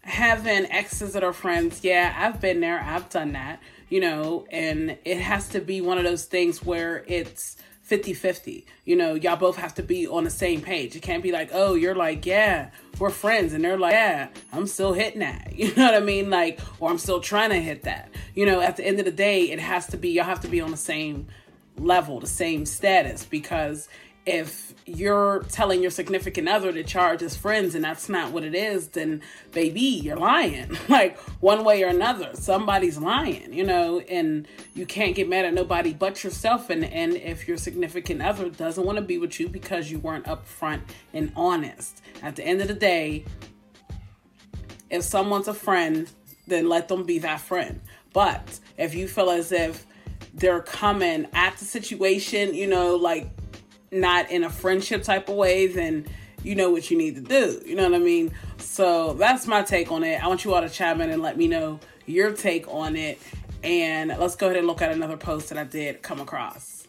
having 0.00 0.70
exes 0.72 1.12
that 1.12 1.22
are 1.22 1.32
friends, 1.32 1.84
yeah, 1.84 2.14
I've 2.16 2.40
been 2.40 2.60
there, 2.60 2.80
I've 2.80 3.10
done 3.10 3.32
that, 3.32 3.60
you 3.88 4.00
know, 4.00 4.46
and 4.50 4.98
it 5.04 5.18
has 5.18 5.48
to 5.50 5.60
be 5.60 5.80
one 5.80 5.98
of 5.98 6.04
those 6.04 6.24
things 6.24 6.64
where 6.64 7.04
it's 7.06 7.56
50 7.88 8.12
50. 8.12 8.66
You 8.84 8.96
know, 8.96 9.14
y'all 9.14 9.36
both 9.36 9.56
have 9.56 9.74
to 9.76 9.82
be 9.82 10.06
on 10.06 10.24
the 10.24 10.30
same 10.30 10.60
page. 10.60 10.94
It 10.94 11.00
can't 11.00 11.22
be 11.22 11.32
like, 11.32 11.48
oh, 11.54 11.74
you're 11.74 11.94
like, 11.94 12.26
yeah, 12.26 12.68
we're 12.98 13.08
friends. 13.08 13.54
And 13.54 13.64
they're 13.64 13.78
like, 13.78 13.94
yeah, 13.94 14.28
I'm 14.52 14.66
still 14.66 14.92
hitting 14.92 15.20
that. 15.20 15.52
You 15.56 15.74
know 15.74 15.86
what 15.86 15.94
I 15.94 16.00
mean? 16.00 16.28
Like, 16.28 16.60
or 16.80 16.90
I'm 16.90 16.98
still 16.98 17.20
trying 17.20 17.50
to 17.50 17.56
hit 17.56 17.84
that. 17.84 18.10
You 18.34 18.44
know, 18.44 18.60
at 18.60 18.76
the 18.76 18.86
end 18.86 18.98
of 18.98 19.06
the 19.06 19.10
day, 19.10 19.50
it 19.50 19.58
has 19.58 19.86
to 19.88 19.96
be, 19.96 20.10
y'all 20.10 20.24
have 20.24 20.40
to 20.40 20.48
be 20.48 20.60
on 20.60 20.70
the 20.70 20.76
same 20.76 21.26
level, 21.78 22.20
the 22.20 22.26
same 22.26 22.66
status, 22.66 23.24
because 23.24 23.88
if 24.28 24.74
you're 24.84 25.42
telling 25.50 25.82
your 25.82 25.90
significant 25.90 26.48
other 26.48 26.72
to 26.72 26.82
charge 26.82 27.22
as 27.22 27.36
friends 27.36 27.74
and 27.74 27.84
that's 27.84 28.08
not 28.08 28.30
what 28.32 28.44
it 28.44 28.54
is, 28.54 28.88
then 28.88 29.22
baby, 29.52 29.80
you're 29.80 30.16
lying. 30.16 30.76
like 30.88 31.18
one 31.40 31.64
way 31.64 31.82
or 31.82 31.88
another, 31.88 32.30
somebody's 32.34 32.98
lying, 32.98 33.52
you 33.52 33.64
know, 33.64 34.00
and 34.00 34.46
you 34.74 34.86
can't 34.86 35.14
get 35.14 35.28
mad 35.28 35.44
at 35.44 35.54
nobody 35.54 35.92
but 35.92 36.22
yourself. 36.22 36.70
And, 36.70 36.84
and 36.84 37.14
if 37.14 37.48
your 37.48 37.56
significant 37.56 38.22
other 38.22 38.48
doesn't 38.48 38.84
want 38.84 38.96
to 38.96 39.02
be 39.02 39.18
with 39.18 39.40
you 39.40 39.48
because 39.48 39.90
you 39.90 39.98
weren't 39.98 40.26
upfront 40.26 40.82
and 41.12 41.32
honest, 41.34 42.02
at 42.22 42.36
the 42.36 42.44
end 42.44 42.60
of 42.60 42.68
the 42.68 42.74
day, 42.74 43.24
if 44.90 45.02
someone's 45.02 45.48
a 45.48 45.54
friend, 45.54 46.10
then 46.46 46.68
let 46.68 46.88
them 46.88 47.04
be 47.04 47.18
that 47.20 47.40
friend. 47.40 47.80
But 48.12 48.60
if 48.76 48.94
you 48.94 49.08
feel 49.08 49.30
as 49.30 49.52
if 49.52 49.86
they're 50.34 50.62
coming 50.62 51.26
at 51.32 51.56
the 51.58 51.64
situation, 51.64 52.54
you 52.54 52.66
know, 52.66 52.96
like 52.96 53.28
not 53.90 54.30
in 54.30 54.44
a 54.44 54.50
friendship 54.50 55.02
type 55.02 55.28
of 55.28 55.36
way, 55.36 55.66
then 55.66 56.06
you 56.42 56.54
know 56.54 56.70
what 56.70 56.90
you 56.90 56.96
need 56.96 57.16
to 57.16 57.20
do. 57.20 57.60
You 57.64 57.74
know 57.74 57.84
what 57.84 57.94
I 57.94 57.98
mean? 57.98 58.32
So 58.58 59.14
that's 59.14 59.46
my 59.46 59.62
take 59.62 59.90
on 59.90 60.04
it. 60.04 60.22
I 60.22 60.28
want 60.28 60.44
you 60.44 60.54
all 60.54 60.60
to 60.60 60.68
chime 60.68 61.00
in 61.00 61.10
and 61.10 61.22
let 61.22 61.36
me 61.36 61.48
know 61.48 61.80
your 62.06 62.32
take 62.32 62.68
on 62.68 62.96
it. 62.96 63.18
And 63.62 64.08
let's 64.18 64.36
go 64.36 64.46
ahead 64.46 64.58
and 64.58 64.66
look 64.66 64.82
at 64.82 64.92
another 64.92 65.16
post 65.16 65.48
that 65.48 65.58
I 65.58 65.64
did 65.64 66.02
come 66.02 66.20
across. 66.20 66.86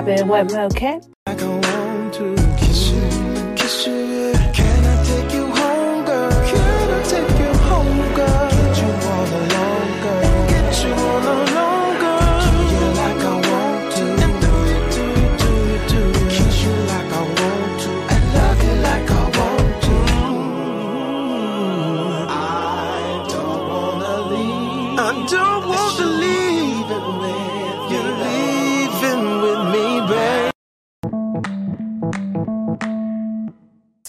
Vibing 0.00 0.28
with 0.28 0.54
Mochette. 0.54 1.06
Like 1.26 2.49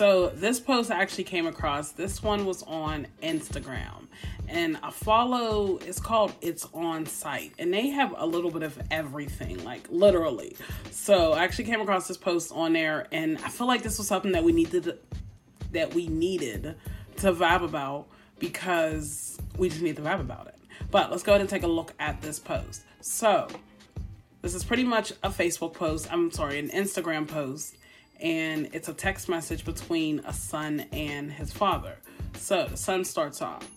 So 0.02 0.30
this 0.30 0.60
post 0.60 0.90
actually 0.90 1.26
came 1.26 1.46
across. 1.46 1.92
This 1.92 2.24
one 2.24 2.48
was 2.48 2.64
on 2.64 3.06
Instagram, 3.22 4.08
and 4.48 4.80
I 4.82 4.90
follow. 4.90 5.78
It's 5.78 6.00
called 6.00 6.34
It's 6.42 6.68
On 6.74 7.06
Site, 7.06 7.54
and 7.60 7.72
they 7.72 7.90
have 7.90 8.16
a 8.18 8.26
little 8.26 8.50
bit 8.50 8.64
of 8.64 8.82
everything, 8.90 9.64
like 9.64 9.86
literally. 9.92 10.56
So 10.90 11.34
I 11.34 11.44
actually 11.44 11.66
came 11.66 11.82
across 11.82 12.08
this 12.08 12.18
post 12.18 12.52
on 12.52 12.74
there, 12.74 13.06
and 13.12 13.38
I 13.46 13.50
feel 13.50 13.68
like 13.68 13.84
this 13.84 14.00
was 14.00 14.08
something 14.08 14.32
that 14.32 14.44
we 14.44 14.54
needed 14.54 14.98
that 15.72 15.94
we 15.94 16.08
needed 16.08 16.78
to 17.18 17.32
vibe 17.32 17.64
about 17.64 18.08
because 18.40 19.38
we 19.60 19.70
just 19.70 19.84
need 19.84 19.98
to 19.98 20.02
vibe 20.02 20.20
about 20.20 20.48
it. 20.48 20.58
But 20.90 21.12
let's 21.12 21.22
go 21.22 21.34
ahead 21.34 21.42
and 21.42 21.50
take 21.50 21.62
a 21.62 21.68
look 21.68 21.94
at 22.00 22.24
this 22.24 22.40
post. 22.40 22.82
So 23.02 23.48
this 24.42 24.56
is 24.56 24.64
pretty 24.64 24.84
much 24.84 25.12
a 25.22 25.30
Facebook 25.30 25.76
post. 25.76 26.12
I'm 26.12 26.32
sorry, 26.32 26.58
an 26.58 26.70
Instagram 26.70 27.28
post. 27.28 27.76
And 28.22 28.70
it's 28.74 28.88
a 28.88 28.94
text 28.94 29.30
message 29.30 29.66
between 29.66 30.20
a 30.26 30.34
son 30.34 30.86
and 30.92 31.32
his 31.32 31.52
father. 31.52 31.98
So 32.38 32.68
the 32.68 32.78
son 32.78 33.04
starts 33.04 33.42
off 33.42 33.68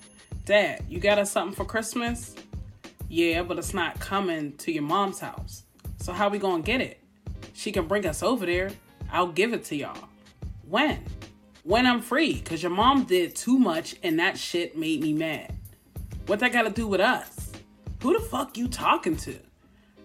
Dad, 0.44 0.84
you 0.88 1.00
got 1.00 1.18
us 1.18 1.30
something 1.30 1.56
for 1.56 1.64
Christmas? 1.64 2.34
Yeah, 3.08 3.42
but 3.42 3.58
it's 3.58 3.72
not 3.72 3.98
coming 3.98 4.52
to 4.58 4.72
your 4.72 4.82
mom's 4.82 5.18
house. 5.18 5.62
So 5.98 6.12
how 6.12 6.28
we 6.28 6.38
gonna 6.38 6.62
get 6.62 6.82
it? 6.82 7.00
She 7.54 7.72
can 7.72 7.86
bring 7.86 8.06
us 8.06 8.22
over 8.22 8.44
there. 8.44 8.70
I'll 9.10 9.28
give 9.28 9.54
it 9.54 9.64
to 9.66 9.76
y'all. 9.76 10.08
When? 10.68 11.02
When 11.62 11.86
I'm 11.86 12.02
free, 12.02 12.40
cause 12.40 12.62
your 12.62 12.72
mom 12.72 13.04
did 13.04 13.34
too 13.34 13.58
much 13.58 13.96
and 14.02 14.18
that 14.18 14.36
shit 14.36 14.76
made 14.76 15.00
me 15.00 15.14
mad. 15.14 15.54
What 16.26 16.40
that 16.40 16.52
got 16.52 16.62
to 16.62 16.70
do 16.70 16.86
with 16.86 17.00
us? 17.00 17.52
Who 18.02 18.12
the 18.12 18.20
fuck 18.20 18.58
you 18.58 18.68
talking 18.68 19.16
to? 19.18 19.38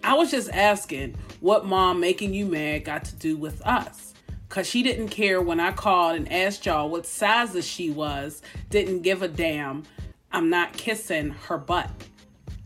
I 0.02 0.14
was 0.14 0.30
just 0.30 0.48
asking 0.50 1.16
what 1.40 1.66
mom 1.66 2.00
making 2.00 2.32
you 2.32 2.46
mad 2.46 2.84
got 2.84 3.04
to 3.04 3.16
do 3.16 3.36
with 3.36 3.60
us. 3.66 4.14
Cause 4.50 4.66
she 4.66 4.82
didn't 4.82 5.08
care 5.08 5.40
when 5.40 5.60
I 5.60 5.70
called 5.70 6.16
and 6.16 6.30
asked 6.30 6.66
y'all 6.66 6.90
what 6.90 7.06
sizes 7.06 7.64
she 7.64 7.88
was, 7.88 8.42
didn't 8.68 9.02
give 9.02 9.22
a 9.22 9.28
damn. 9.28 9.84
I'm 10.32 10.50
not 10.50 10.72
kissing 10.72 11.30
her 11.46 11.56
butt. 11.56 11.88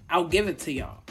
I'll 0.08 0.24
give 0.24 0.48
it 0.48 0.58
to 0.60 0.72
y'all. 0.72 1.02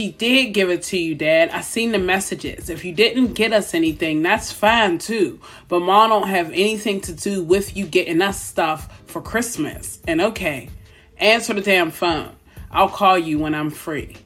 She 0.00 0.12
did 0.12 0.54
give 0.54 0.70
it 0.70 0.84
to 0.84 0.96
you, 0.96 1.16
Dad. 1.16 1.50
I 1.50 1.60
seen 1.60 1.90
the 1.90 1.98
messages. 1.98 2.70
If 2.70 2.84
you 2.84 2.94
didn't 2.94 3.34
get 3.34 3.52
us 3.52 3.74
anything, 3.74 4.22
that's 4.22 4.52
fine 4.52 4.98
too. 4.98 5.40
But 5.66 5.80
mom 5.80 6.10
don't 6.10 6.28
have 6.28 6.50
anything 6.50 7.00
to 7.02 7.12
do 7.12 7.42
with 7.42 7.76
you 7.76 7.84
getting 7.84 8.22
us 8.22 8.40
stuff 8.40 9.02
for 9.06 9.20
Christmas. 9.20 9.98
And 10.06 10.20
okay, 10.20 10.70
answer 11.16 11.52
the 11.52 11.60
damn 11.60 11.90
phone. 11.90 12.36
I'll 12.70 12.88
call 12.88 13.18
you 13.18 13.40
when 13.40 13.56
I'm 13.56 13.70
free. 13.70 14.16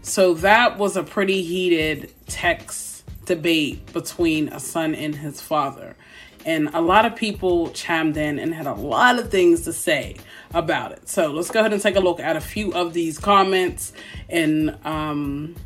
So 0.00 0.32
that 0.34 0.78
was 0.78 0.96
a 0.96 1.02
pretty 1.02 1.42
heated 1.42 2.10
text 2.26 2.87
debate 3.28 3.92
between 3.92 4.48
a 4.48 4.58
son 4.58 4.94
and 4.94 5.14
his 5.14 5.40
father. 5.40 5.96
And 6.44 6.70
a 6.72 6.80
lot 6.80 7.04
of 7.04 7.14
people 7.14 7.70
chimed 7.70 8.16
in 8.16 8.38
and 8.38 8.54
had 8.54 8.66
a 8.66 8.74
lot 8.74 9.18
of 9.18 9.30
things 9.30 9.62
to 9.62 9.72
say 9.72 10.16
about 10.54 10.92
it. 10.92 11.08
So 11.08 11.30
let's 11.30 11.50
go 11.50 11.60
ahead 11.60 11.72
and 11.72 11.82
take 11.82 11.96
a 11.96 12.00
look 12.00 12.20
at 12.20 12.36
a 12.36 12.40
few 12.40 12.72
of 12.72 12.94
these 12.94 13.18
comments 13.18 13.92
and 14.28 14.78
um, 14.84 15.56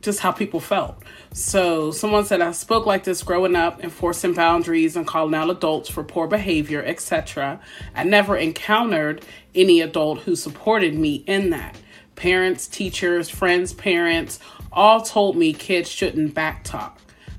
just 0.00 0.20
how 0.20 0.32
people 0.32 0.60
felt. 0.60 1.02
So 1.32 1.90
someone 1.90 2.24
said, 2.24 2.40
I 2.40 2.52
spoke 2.52 2.86
like 2.86 3.04
this 3.04 3.22
growing 3.22 3.56
up, 3.56 3.82
enforcing 3.82 4.34
boundaries 4.34 4.96
and 4.96 5.06
calling 5.06 5.34
out 5.34 5.50
adults 5.50 5.88
for 5.88 6.04
poor 6.04 6.26
behavior, 6.26 6.82
etc. 6.84 7.60
I 7.94 8.04
never 8.04 8.36
encountered 8.36 9.24
any 9.54 9.80
adult 9.80 10.20
who 10.20 10.36
supported 10.36 10.94
me 10.94 11.24
in 11.26 11.50
that. 11.50 11.76
Parents, 12.16 12.66
teachers, 12.66 13.28
friends, 13.28 13.72
parents 13.72 14.38
all 14.72 15.00
told 15.00 15.36
me 15.36 15.52
kids 15.52 15.88
shouldn't 15.88 16.34
backtalk. 16.34 16.92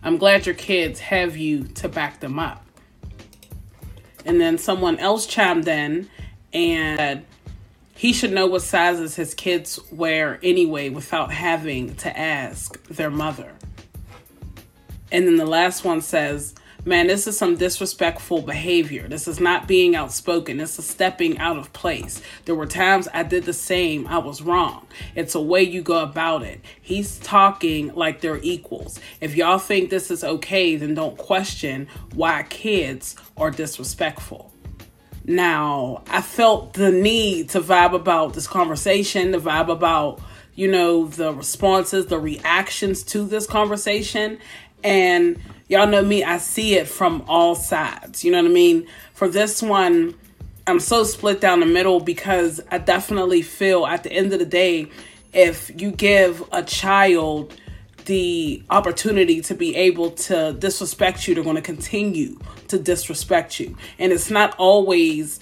I'm 0.05 0.17
glad 0.17 0.45
your 0.45 0.53
kids 0.53 0.99
have 0.99 1.35
you 1.35 1.63
to 1.63 1.89
back 1.89 2.19
them 2.19 2.37
up. 2.37 2.63
And 4.23 4.39
then 4.39 4.59
someone 4.59 4.99
else 4.99 5.25
chimed 5.25 5.67
in 5.67 6.07
and 6.53 6.99
said 6.99 7.25
he 7.95 8.13
should 8.13 8.31
know 8.31 8.45
what 8.45 8.61
sizes 8.61 9.15
his 9.15 9.33
kids 9.33 9.79
wear 9.91 10.39
anyway 10.43 10.89
without 10.89 11.33
having 11.33 11.95
to 11.95 12.17
ask 12.17 12.81
their 12.83 13.09
mother. 13.09 13.51
And 15.11 15.25
then 15.25 15.37
the 15.37 15.45
last 15.45 15.83
one 15.83 16.01
says, 16.01 16.53
Man, 16.87 17.07
this 17.07 17.25
is 17.25 17.35
some 17.35 17.55
disrespectful 17.55 18.43
behavior. 18.43 19.07
This 19.07 19.27
is 19.27 19.39
not 19.39 19.67
being 19.67 19.95
outspoken. 19.95 20.57
This 20.57 20.77
is 20.77 20.85
stepping 20.85 21.39
out 21.39 21.57
of 21.57 21.73
place. 21.73 22.21
There 22.45 22.53
were 22.53 22.67
times 22.67 23.07
I 23.11 23.23
did 23.23 23.45
the 23.45 23.53
same. 23.53 24.05
I 24.05 24.19
was 24.19 24.43
wrong. 24.43 24.85
It's 25.15 25.33
a 25.33 25.41
way 25.41 25.63
you 25.63 25.81
go 25.81 26.03
about 26.03 26.43
it. 26.43 26.61
He's 26.79 27.17
talking 27.17 27.91
like 27.95 28.21
they're 28.21 28.37
equals. 28.37 28.99
If 29.19 29.35
y'all 29.35 29.57
think 29.57 29.89
this 29.89 30.11
is 30.11 30.23
okay, 30.23 30.75
then 30.75 30.93
don't 30.93 31.17
question 31.17 31.87
why 32.13 32.43
kids 32.43 33.15
are 33.35 33.49
disrespectful. 33.49 34.53
Now, 35.23 36.03
I 36.07 36.21
felt 36.21 36.73
the 36.73 36.91
need 36.91 37.49
to 37.49 37.61
vibe 37.61 37.95
about 37.95 38.35
this 38.35 38.45
conversation, 38.45 39.31
to 39.31 39.39
vibe 39.39 39.69
about, 39.69 40.21
you 40.53 40.69
know, 40.69 41.07
the 41.07 41.33
responses, 41.33 42.05
the 42.05 42.19
reactions 42.19 43.01
to 43.05 43.25
this 43.25 43.47
conversation. 43.47 44.37
And 44.83 45.41
y'all 45.67 45.87
know 45.87 46.03
me, 46.03 46.23
I 46.23 46.37
see 46.37 46.75
it 46.75 46.87
from 46.87 47.23
all 47.27 47.55
sides. 47.55 48.23
You 48.23 48.31
know 48.31 48.41
what 48.41 48.49
I 48.49 48.53
mean? 48.53 48.87
For 49.13 49.27
this 49.27 49.61
one, 49.61 50.15
I'm 50.67 50.79
so 50.79 51.03
split 51.03 51.41
down 51.41 51.59
the 51.59 51.65
middle 51.65 51.99
because 51.99 52.61
I 52.71 52.79
definitely 52.79 53.41
feel 53.41 53.85
at 53.85 54.03
the 54.03 54.11
end 54.11 54.33
of 54.33 54.39
the 54.39 54.45
day, 54.45 54.87
if 55.33 55.71
you 55.79 55.91
give 55.91 56.43
a 56.51 56.63
child 56.63 57.59
the 58.05 58.63
opportunity 58.69 59.41
to 59.41 59.55
be 59.55 59.75
able 59.75 60.11
to 60.11 60.53
disrespect 60.53 61.27
you, 61.27 61.35
they're 61.35 61.43
going 61.43 61.55
to 61.55 61.61
continue 61.61 62.39
to 62.67 62.79
disrespect 62.79 63.59
you. 63.59 63.75
And 63.99 64.11
it's 64.11 64.29
not 64.29 64.55
always 64.57 65.39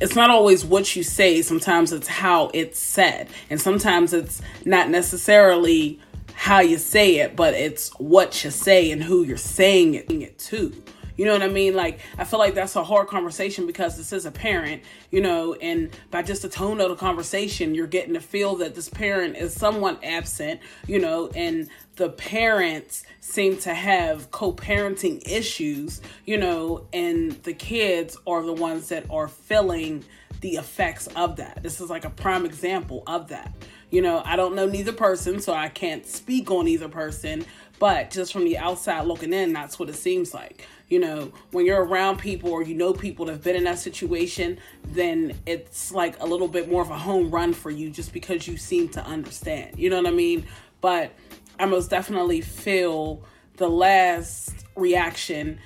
it's 0.00 0.14
not 0.14 0.30
always 0.30 0.64
what 0.64 0.94
you 0.94 1.02
say, 1.02 1.42
sometimes 1.42 1.92
it's 1.92 2.06
how 2.06 2.50
it's 2.54 2.78
said. 2.78 3.28
And 3.50 3.60
sometimes 3.60 4.12
it's 4.12 4.40
not 4.64 4.90
necessarily 4.90 5.98
how 6.38 6.60
you 6.60 6.78
say 6.78 7.16
it, 7.16 7.34
but 7.34 7.52
it's 7.52 7.90
what 7.98 8.44
you 8.44 8.50
say 8.52 8.92
and 8.92 9.02
who 9.02 9.24
you're 9.24 9.36
saying 9.36 9.94
it, 9.94 10.38
to. 10.38 10.72
You 11.16 11.24
know 11.24 11.32
what 11.32 11.42
I 11.42 11.48
mean? 11.48 11.74
Like, 11.74 11.98
I 12.16 12.22
feel 12.22 12.38
like 12.38 12.54
that's 12.54 12.76
a 12.76 12.84
hard 12.84 13.08
conversation 13.08 13.66
because 13.66 13.96
this 13.96 14.12
is 14.12 14.24
a 14.24 14.30
parent, 14.30 14.84
you 15.10 15.20
know, 15.20 15.54
and 15.54 15.90
by 16.12 16.22
just 16.22 16.42
the 16.42 16.48
tone 16.48 16.80
of 16.80 16.90
the 16.90 16.94
conversation, 16.94 17.74
you're 17.74 17.88
getting 17.88 18.14
to 18.14 18.20
feel 18.20 18.54
that 18.56 18.76
this 18.76 18.88
parent 18.88 19.36
is 19.36 19.52
somewhat 19.52 19.98
absent, 20.04 20.60
you 20.86 21.00
know, 21.00 21.28
and 21.34 21.68
the 21.96 22.10
parents 22.10 23.02
seem 23.18 23.58
to 23.58 23.74
have 23.74 24.30
co 24.30 24.52
parenting 24.52 25.20
issues, 25.28 26.00
you 26.24 26.38
know, 26.38 26.86
and 26.92 27.32
the 27.42 27.52
kids 27.52 28.16
are 28.28 28.44
the 28.44 28.52
ones 28.52 28.90
that 28.90 29.04
are 29.10 29.26
feeling 29.26 30.04
the 30.40 30.50
effects 30.50 31.08
of 31.16 31.34
that. 31.36 31.64
This 31.64 31.80
is 31.80 31.90
like 31.90 32.04
a 32.04 32.10
prime 32.10 32.46
example 32.46 33.02
of 33.08 33.26
that. 33.28 33.52
You 33.90 34.02
know, 34.02 34.22
I 34.24 34.36
don't 34.36 34.54
know 34.54 34.66
neither 34.66 34.92
person, 34.92 35.40
so 35.40 35.54
I 35.54 35.68
can't 35.68 36.04
speak 36.06 36.50
on 36.50 36.68
either 36.68 36.88
person, 36.88 37.46
but 37.78 38.10
just 38.10 38.32
from 38.32 38.44
the 38.44 38.58
outside 38.58 39.06
looking 39.06 39.32
in, 39.32 39.52
that's 39.52 39.78
what 39.78 39.88
it 39.88 39.94
seems 39.94 40.34
like. 40.34 40.66
You 40.88 41.00
know, 41.00 41.32
when 41.52 41.64
you're 41.64 41.84
around 41.84 42.18
people 42.18 42.50
or 42.50 42.62
you 42.62 42.74
know 42.74 42.92
people 42.92 43.26
that 43.26 43.32
have 43.32 43.44
been 43.44 43.56
in 43.56 43.64
that 43.64 43.78
situation, 43.78 44.58
then 44.84 45.34
it's 45.46 45.92
like 45.92 46.20
a 46.20 46.26
little 46.26 46.48
bit 46.48 46.70
more 46.70 46.82
of 46.82 46.90
a 46.90 46.98
home 46.98 47.30
run 47.30 47.52
for 47.52 47.70
you 47.70 47.90
just 47.90 48.12
because 48.12 48.46
you 48.46 48.56
seem 48.56 48.88
to 48.90 49.04
understand. 49.04 49.78
You 49.78 49.90
know 49.90 49.96
what 49.96 50.06
I 50.06 50.12
mean? 50.12 50.46
But 50.80 51.12
I 51.58 51.66
most 51.66 51.88
definitely 51.88 52.40
feel 52.40 53.22
the 53.56 53.68
last 53.68 54.54
reaction 54.76 55.58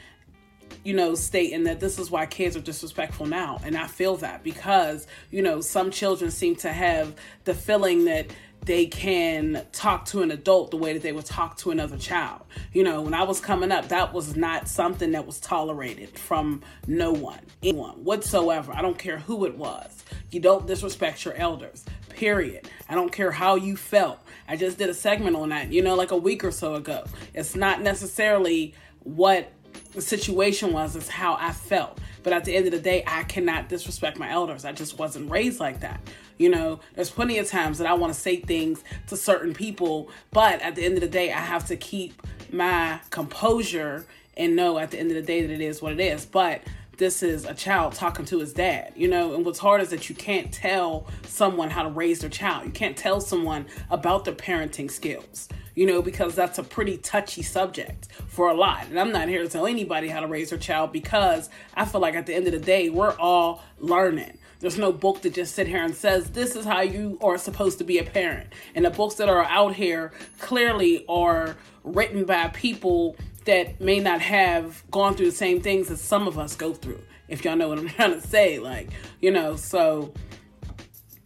you 0.85 0.95
know, 0.95 1.15
stating 1.15 1.65
that 1.65 1.81
this 1.81 1.99
is 1.99 2.11
why 2.11 2.27
kids 2.27 2.57
are 2.57 2.61
disrespectful 2.61 3.27
now. 3.27 3.61
And 3.65 3.77
I 3.77 3.87
feel 3.87 4.17
that 4.19 4.43
because, 4.43 5.07
you 5.31 5.43
know, 5.43 5.61
some 5.61 5.91
children 5.91 6.31
seem 6.31 6.57
to 6.57 6.73
have 6.73 7.15
the 7.45 7.55
feeling 7.55 8.05
that 8.07 8.27
they 8.65 8.87
can 8.87 9.67
talk 9.73 10.05
to 10.07 10.23
an 10.23 10.31
adult 10.31 10.71
the 10.71 10.77
way 10.77 10.93
that 10.93 11.03
they 11.03 11.13
would 11.13 11.25
talk 11.25 11.57
to 11.59 11.71
another 11.73 11.99
child. 11.99 12.43
You 12.73 12.85
know, 12.85 13.03
when 13.03 13.15
I 13.15 13.25
was 13.25 13.41
coming 13.41 13.73
up, 13.73 13.89
that 13.89 14.13
was 14.13 14.37
not 14.37 14.69
something 14.69 15.13
that 15.13 15.27
was 15.27 15.41
tolerated 15.41 16.17
from 16.17 16.63
no 16.87 17.13
one, 17.13 17.41
anyone 17.63 18.05
whatsoever. 18.05 18.73
I 18.73 18.83
don't 18.83 18.99
care 18.99 19.19
who 19.19 19.45
it 19.47 19.57
was. 19.57 20.05
You 20.31 20.41
don't 20.41 20.67
disrespect 20.67 21.25
your 21.25 21.35
elders, 21.35 21.85
period. 22.09 22.69
I 22.89 22.95
don't 22.95 23.11
care 23.11 23.33
how 23.33 23.57
you 23.57 23.77
felt. 23.77 24.21
I 24.47 24.57
just 24.57 24.79
did 24.79 24.89
a 24.89 24.95
segment 24.95 25.35
on 25.35 25.49
that, 25.49 25.73
you 25.73 25.83
know, 25.83 25.97
like 25.97 26.13
a 26.13 26.17
week 26.17 26.45
or 26.45 26.53
so 26.53 26.75
ago. 26.75 27.05
It's 27.35 27.57
not 27.57 27.83
necessarily 27.83 28.75
what 29.01 29.53
situation 30.01 30.73
was 30.73 30.97
is 30.97 31.09
how 31.09 31.37
I 31.39 31.53
felt. 31.53 31.99
But 32.23 32.33
at 32.33 32.45
the 32.45 32.55
end 32.55 32.67
of 32.67 32.73
the 32.73 32.81
day, 32.81 33.03
I 33.07 33.25
cannot 33.25 33.69
disrespect 33.69 34.19
my 34.19 34.31
elders. 34.31 34.65
I 34.65 34.73
just 34.73 34.99
wasn't 34.99 35.31
raised 35.31 35.61
like 35.61 35.81
that. 35.81 36.01
You 36.39 36.51
know, 36.51 36.81
there's 36.95 37.11
plenty 37.11 37.39
of 37.39 37.49
times 37.49 37.79
that 37.79 37.87
I 37.87 37.95
want 37.95 38.13
to 38.13 38.19
say 38.19 38.37
things 38.37 38.83
to 39.09 39.17
certain 39.17 39.53
people, 39.55 40.11
but 40.31 40.61
at 40.63 40.75
the 40.75 40.85
end 40.85 40.95
of 40.95 41.01
the 41.01 41.09
day, 41.09 41.33
I 41.33 41.41
have 41.41 41.67
to 41.67 41.77
keep 41.77 42.23
my 42.51 43.01
composure 43.11 44.07
and 44.37 44.57
know 44.57 44.79
at 44.79 44.91
the 44.91 44.99
end 44.99 45.11
of 45.11 45.17
the 45.17 45.23
day 45.23 45.43
that 45.43 45.53
it 45.53 45.61
is 45.61 45.83
what 45.83 45.93
it 45.93 46.01
is. 46.01 46.25
But 46.25 46.63
this 46.97 47.23
is 47.23 47.45
a 47.45 47.55
child 47.55 47.95
talking 47.95 48.25
to 48.27 48.39
his 48.39 48.53
dad, 48.53 48.93
you 48.95 49.09
know, 49.09 49.35
and 49.35 49.45
what's 49.45 49.59
hard 49.59 49.81
is 49.81 49.91
that 49.91 50.09
you 50.09 50.15
can't 50.15 50.53
tell 50.53 51.07
someone 51.27 51.71
how 51.71 51.83
to 51.83 51.89
raise 51.89 52.21
their 52.21 52.31
child. 52.31 52.65
You 52.65 52.71
can't 52.71 52.97
tell 52.97 53.21
someone 53.21 53.67
about 53.91 54.25
their 54.25 54.35
parenting 54.35 54.91
skills 54.91 55.49
you 55.75 55.87
know, 55.87 56.03
because 56.03 56.35
that's 56.35 56.59
a 56.59 56.63
pretty 56.63 56.99
touchy 56.99 57.43
subject 57.43 58.09
for 58.27 58.49
a 58.49 58.55
lot. 58.55 58.87
And 58.89 58.99
I'm 58.99 59.13
not 59.13 59.29
here 59.29 59.43
to 59.43 59.49
tell 59.49 59.67
anybody 59.67 60.09
how 60.09 60.21
to 60.21 60.27
raise 60.27 60.51
their 60.51 60.59
child 60.59 60.93
because 60.93 61.49
I 61.75 61.85
feel 61.85 62.01
like 62.01 62.15
at 62.15 62.27
the 62.27 62.35
end 62.35 62.47
of 62.47 62.53
the 62.53 62.59
day, 62.59 62.91
we're 62.91 63.17
all 63.17 63.63
learning. 63.79 64.39
There's 64.61 64.79
no 64.79 64.93
book 64.93 65.23
that 65.23 65.35
just 65.35 65.55
sit 65.55 65.67
here 65.67 65.83
and 65.83 65.95
says 65.95 66.31
this 66.31 66.55
is 66.55 66.65
how 66.65 66.83
you 66.83 67.19
are 67.21 67.37
supposed 67.37 67.79
to 67.79 67.85
be 67.85 67.99
a 67.99 68.05
parent. 68.05 68.53
And 68.75 68.85
the 68.85 68.91
books 68.91 69.17
that 69.17 69.29
are 69.29 69.45
out 69.45 69.75
here 69.75 70.13
clearly 70.39 71.05
are 71.09 71.57
written 71.83 72.25
by 72.25 72.49
people 72.49 73.17
that 73.45 73.81
may 73.81 73.99
not 73.99 74.21
have 74.21 74.85
gone 74.91 75.15
through 75.15 75.27
the 75.27 75.37
same 75.37 75.61
things 75.61 75.91
as 75.91 76.01
some 76.01 76.29
of 76.29 76.39
us 76.39 76.55
go 76.55 76.73
through. 76.73 77.03
If 77.29 77.45
y'all 77.45 77.57
know 77.57 77.69
what 77.69 77.79
I'm 77.79 77.89
trying 77.89 78.21
to 78.21 78.27
say, 78.27 78.59
like, 78.61 78.91
you 79.21 79.31
know, 79.33 79.57
so 79.57 80.13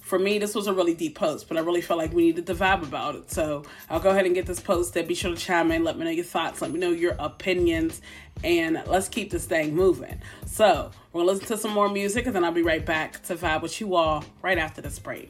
for 0.07 0.21
me, 0.21 0.39
this 0.39 0.55
was 0.55 0.69
a 0.69 0.73
really 0.73 0.95
deep 0.95 1.17
post, 1.17 1.49
but 1.49 1.57
I 1.57 1.61
really 1.61 1.81
felt 1.81 1.99
like 1.99 2.13
we 2.13 2.27
needed 2.27 2.47
to 2.47 2.55
vibe 2.55 2.85
about 2.85 3.17
it. 3.17 3.29
So 3.29 3.65
I'll 3.91 3.99
go 3.99 4.11
ahead 4.11 4.25
and 4.25 4.37
get 4.37 4.47
this 4.47 4.61
posted. 4.61 5.09
Be 5.09 5.17
sure 5.17 5.35
to 5.35 5.37
chime 5.37 5.73
in, 5.73 5.83
let 5.83 5.99
me 5.99 6.05
know 6.05 6.13
your 6.13 6.25
thoughts, 6.25 6.63
let 6.63 6.71
me 6.71 6.79
know 6.79 6.93
your 6.93 7.17
opinions, 7.19 8.01
and 8.45 8.81
let's 8.87 9.09
keep 9.09 9.33
this 9.33 9.47
thing 9.47 9.75
moving. 9.75 10.21
So 10.47 10.93
we're 11.13 11.23
gonna 11.23 11.33
listen 11.33 11.47
to 11.49 11.57
some 11.59 11.73
more 11.73 11.89
music, 11.89 12.27
and 12.27 12.37
then 12.37 12.45
I'll 12.45 12.53
be 12.53 12.63
right 12.63 12.87
back 12.87 13.21
to 13.25 13.35
vibe 13.35 13.63
with 13.63 13.81
you 13.81 13.97
all 13.97 14.25
right 14.43 14.59
after 14.59 14.81
this 14.81 15.01
break. 15.01 15.29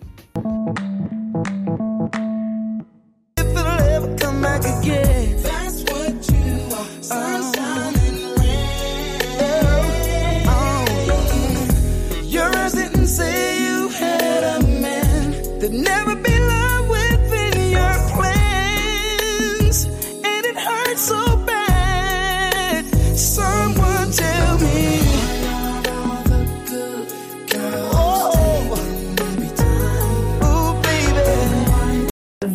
If 3.39 3.47
it'll 3.47 3.67
ever 3.67 4.15
come 4.19 4.43
back 4.43 4.61
again. 4.61 5.56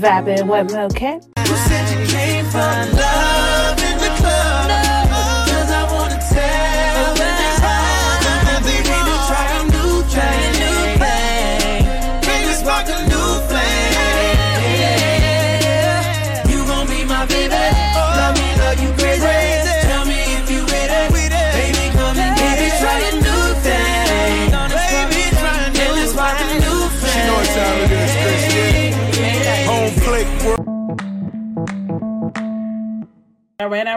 Vibing 0.02 0.47
with 0.47 0.74
Mochette. 0.74 1.28
You 1.38 1.56
said 1.56 2.00
you 2.00 2.08
came 2.08 2.45
for 2.45 2.58
love 2.58 3.31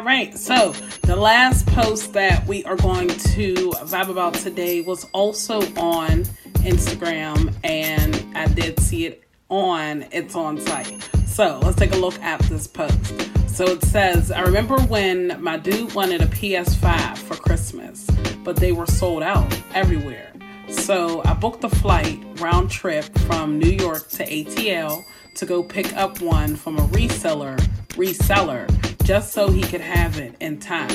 right. 0.05 0.37
So 0.37 0.73
the 1.03 1.17
last 1.17 1.67
post 1.69 2.13
that 2.13 2.47
we 2.47 2.63
are 2.65 2.77
going 2.77 3.09
to 3.09 3.71
vibe 3.85 4.11
about 4.11 4.35
today 4.35 4.83
was 4.83 5.05
also 5.13 5.61
on 5.77 6.25
Instagram, 6.65 7.55
and 7.65 8.37
I 8.37 8.47
did 8.47 8.79
see 8.81 9.07
it 9.07 9.25
on 9.49 10.05
its 10.13 10.35
on 10.35 10.61
site. 10.61 11.03
So 11.27 11.59
let's 11.63 11.77
take 11.77 11.93
a 11.93 11.97
look 11.97 12.21
at 12.21 12.41
this 12.43 12.67
post. 12.67 13.15
So 13.49 13.65
it 13.65 13.83
says, 13.83 14.31
I 14.31 14.43
remember 14.43 14.79
when 14.83 15.41
my 15.43 15.57
dude 15.57 15.95
wanted 15.95 16.21
a 16.21 16.27
PS5 16.27 17.19
for 17.19 17.37
Christmas, 17.37 18.07
but 18.45 18.57
they 18.57 18.73
were 18.73 18.87
sold 18.87 19.23
out 19.23 19.59
everywhere. 19.73 20.33
So 20.69 21.23
I 21.25 21.35
booked 21.35 21.65
a 21.65 21.69
flight 21.69 22.21
round 22.41 22.71
trip 22.71 23.05
from 23.21 23.59
New 23.59 23.71
York 23.71 24.09
to 24.11 24.27
ATL 24.27 25.03
to 25.37 25.47
go 25.47 25.63
pick 25.63 25.97
up 25.97 26.21
one 26.21 26.57
from 26.57 26.79
a 26.79 26.87
reseller 26.89 27.59
reseller 27.95 28.69
just 29.05 29.35
so 29.35 29.51
he 29.51 29.61
could 29.61 29.83
have 29.83 30.19
it 30.19 30.35
in 30.41 30.59
time. 30.59 30.91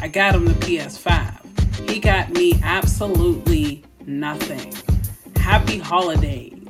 I 0.00 0.06
got 0.06 0.36
him 0.36 0.44
the 0.44 0.54
PS5. 0.54 1.90
He 1.90 1.98
got 1.98 2.30
me 2.30 2.60
absolutely 2.62 3.82
nothing. 4.06 4.72
Happy 5.34 5.78
holidays. 5.78 6.68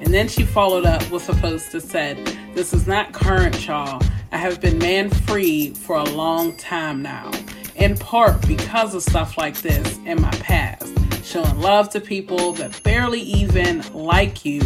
And 0.00 0.14
then 0.14 0.28
she 0.28 0.44
followed 0.44 0.86
up 0.86 1.10
with 1.10 1.28
a 1.28 1.34
post 1.34 1.72
that 1.72 1.80
said, 1.80 2.16
This 2.54 2.72
is 2.72 2.86
not 2.86 3.12
current, 3.12 3.66
y'all. 3.66 4.00
I 4.30 4.36
have 4.36 4.60
been 4.60 4.78
man 4.78 5.10
free 5.10 5.74
for 5.74 5.96
a 5.96 6.04
long 6.04 6.56
time 6.56 7.02
now, 7.02 7.32
in 7.74 7.96
part 7.96 8.46
because 8.46 8.94
of 8.94 9.02
stuff 9.02 9.36
like 9.36 9.60
this 9.60 9.98
in 10.06 10.22
my 10.22 10.30
past. 10.30 10.94
Showing 11.24 11.60
love 11.60 11.90
to 11.90 12.00
people 12.00 12.52
that 12.52 12.80
barely 12.84 13.20
even 13.20 13.82
like 13.92 14.44
you 14.44 14.60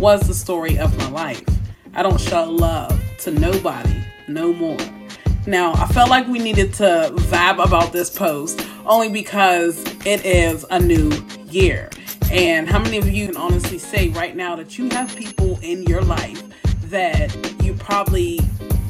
was 0.00 0.26
the 0.26 0.34
story 0.34 0.76
of 0.76 0.96
my 0.98 1.08
life. 1.10 1.44
I 1.94 2.02
don't 2.02 2.20
show 2.20 2.50
love 2.50 3.00
to 3.20 3.30
nobody 3.30 4.04
no 4.26 4.52
more. 4.52 4.93
Now, 5.46 5.74
I 5.74 5.86
felt 5.88 6.08
like 6.08 6.26
we 6.26 6.38
needed 6.38 6.72
to 6.74 7.10
vibe 7.12 7.62
about 7.62 7.92
this 7.92 8.08
post 8.08 8.66
only 8.86 9.10
because 9.10 9.78
it 10.06 10.24
is 10.24 10.64
a 10.70 10.78
new 10.78 11.12
year. 11.50 11.90
And 12.30 12.66
how 12.66 12.78
many 12.78 12.96
of 12.96 13.08
you 13.08 13.26
can 13.26 13.36
honestly 13.36 13.76
say 13.76 14.08
right 14.08 14.34
now 14.34 14.56
that 14.56 14.78
you 14.78 14.88
have 14.90 15.14
people 15.14 15.58
in 15.60 15.82
your 15.82 16.00
life 16.00 16.42
that 16.84 17.36
you 17.62 17.74
probably 17.74 18.40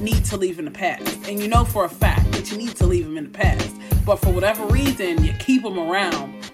need 0.01 0.25
to 0.27 0.37
leave 0.37 0.61
in 0.61 0.65
the 0.65 0.71
past? 0.71 1.29
And 1.29 1.41
you 1.41 1.49
know 1.49 1.65
for 1.65 1.87
a 1.87 1.89
fact 1.89 2.31
that 2.33 2.53
you 2.53 2.57
need 2.57 2.77
to 2.77 2.87
leave 2.87 3.05
them 3.05 3.19
in 3.19 3.25
the 3.25 3.31
past. 3.31 3.75
But 4.07 4.17
for 4.17 4.31
whatever 4.31 4.65
reason, 4.67 5.25
you 5.25 5.33
keep 5.41 5.65
them 5.65 5.79
around 5.79 6.53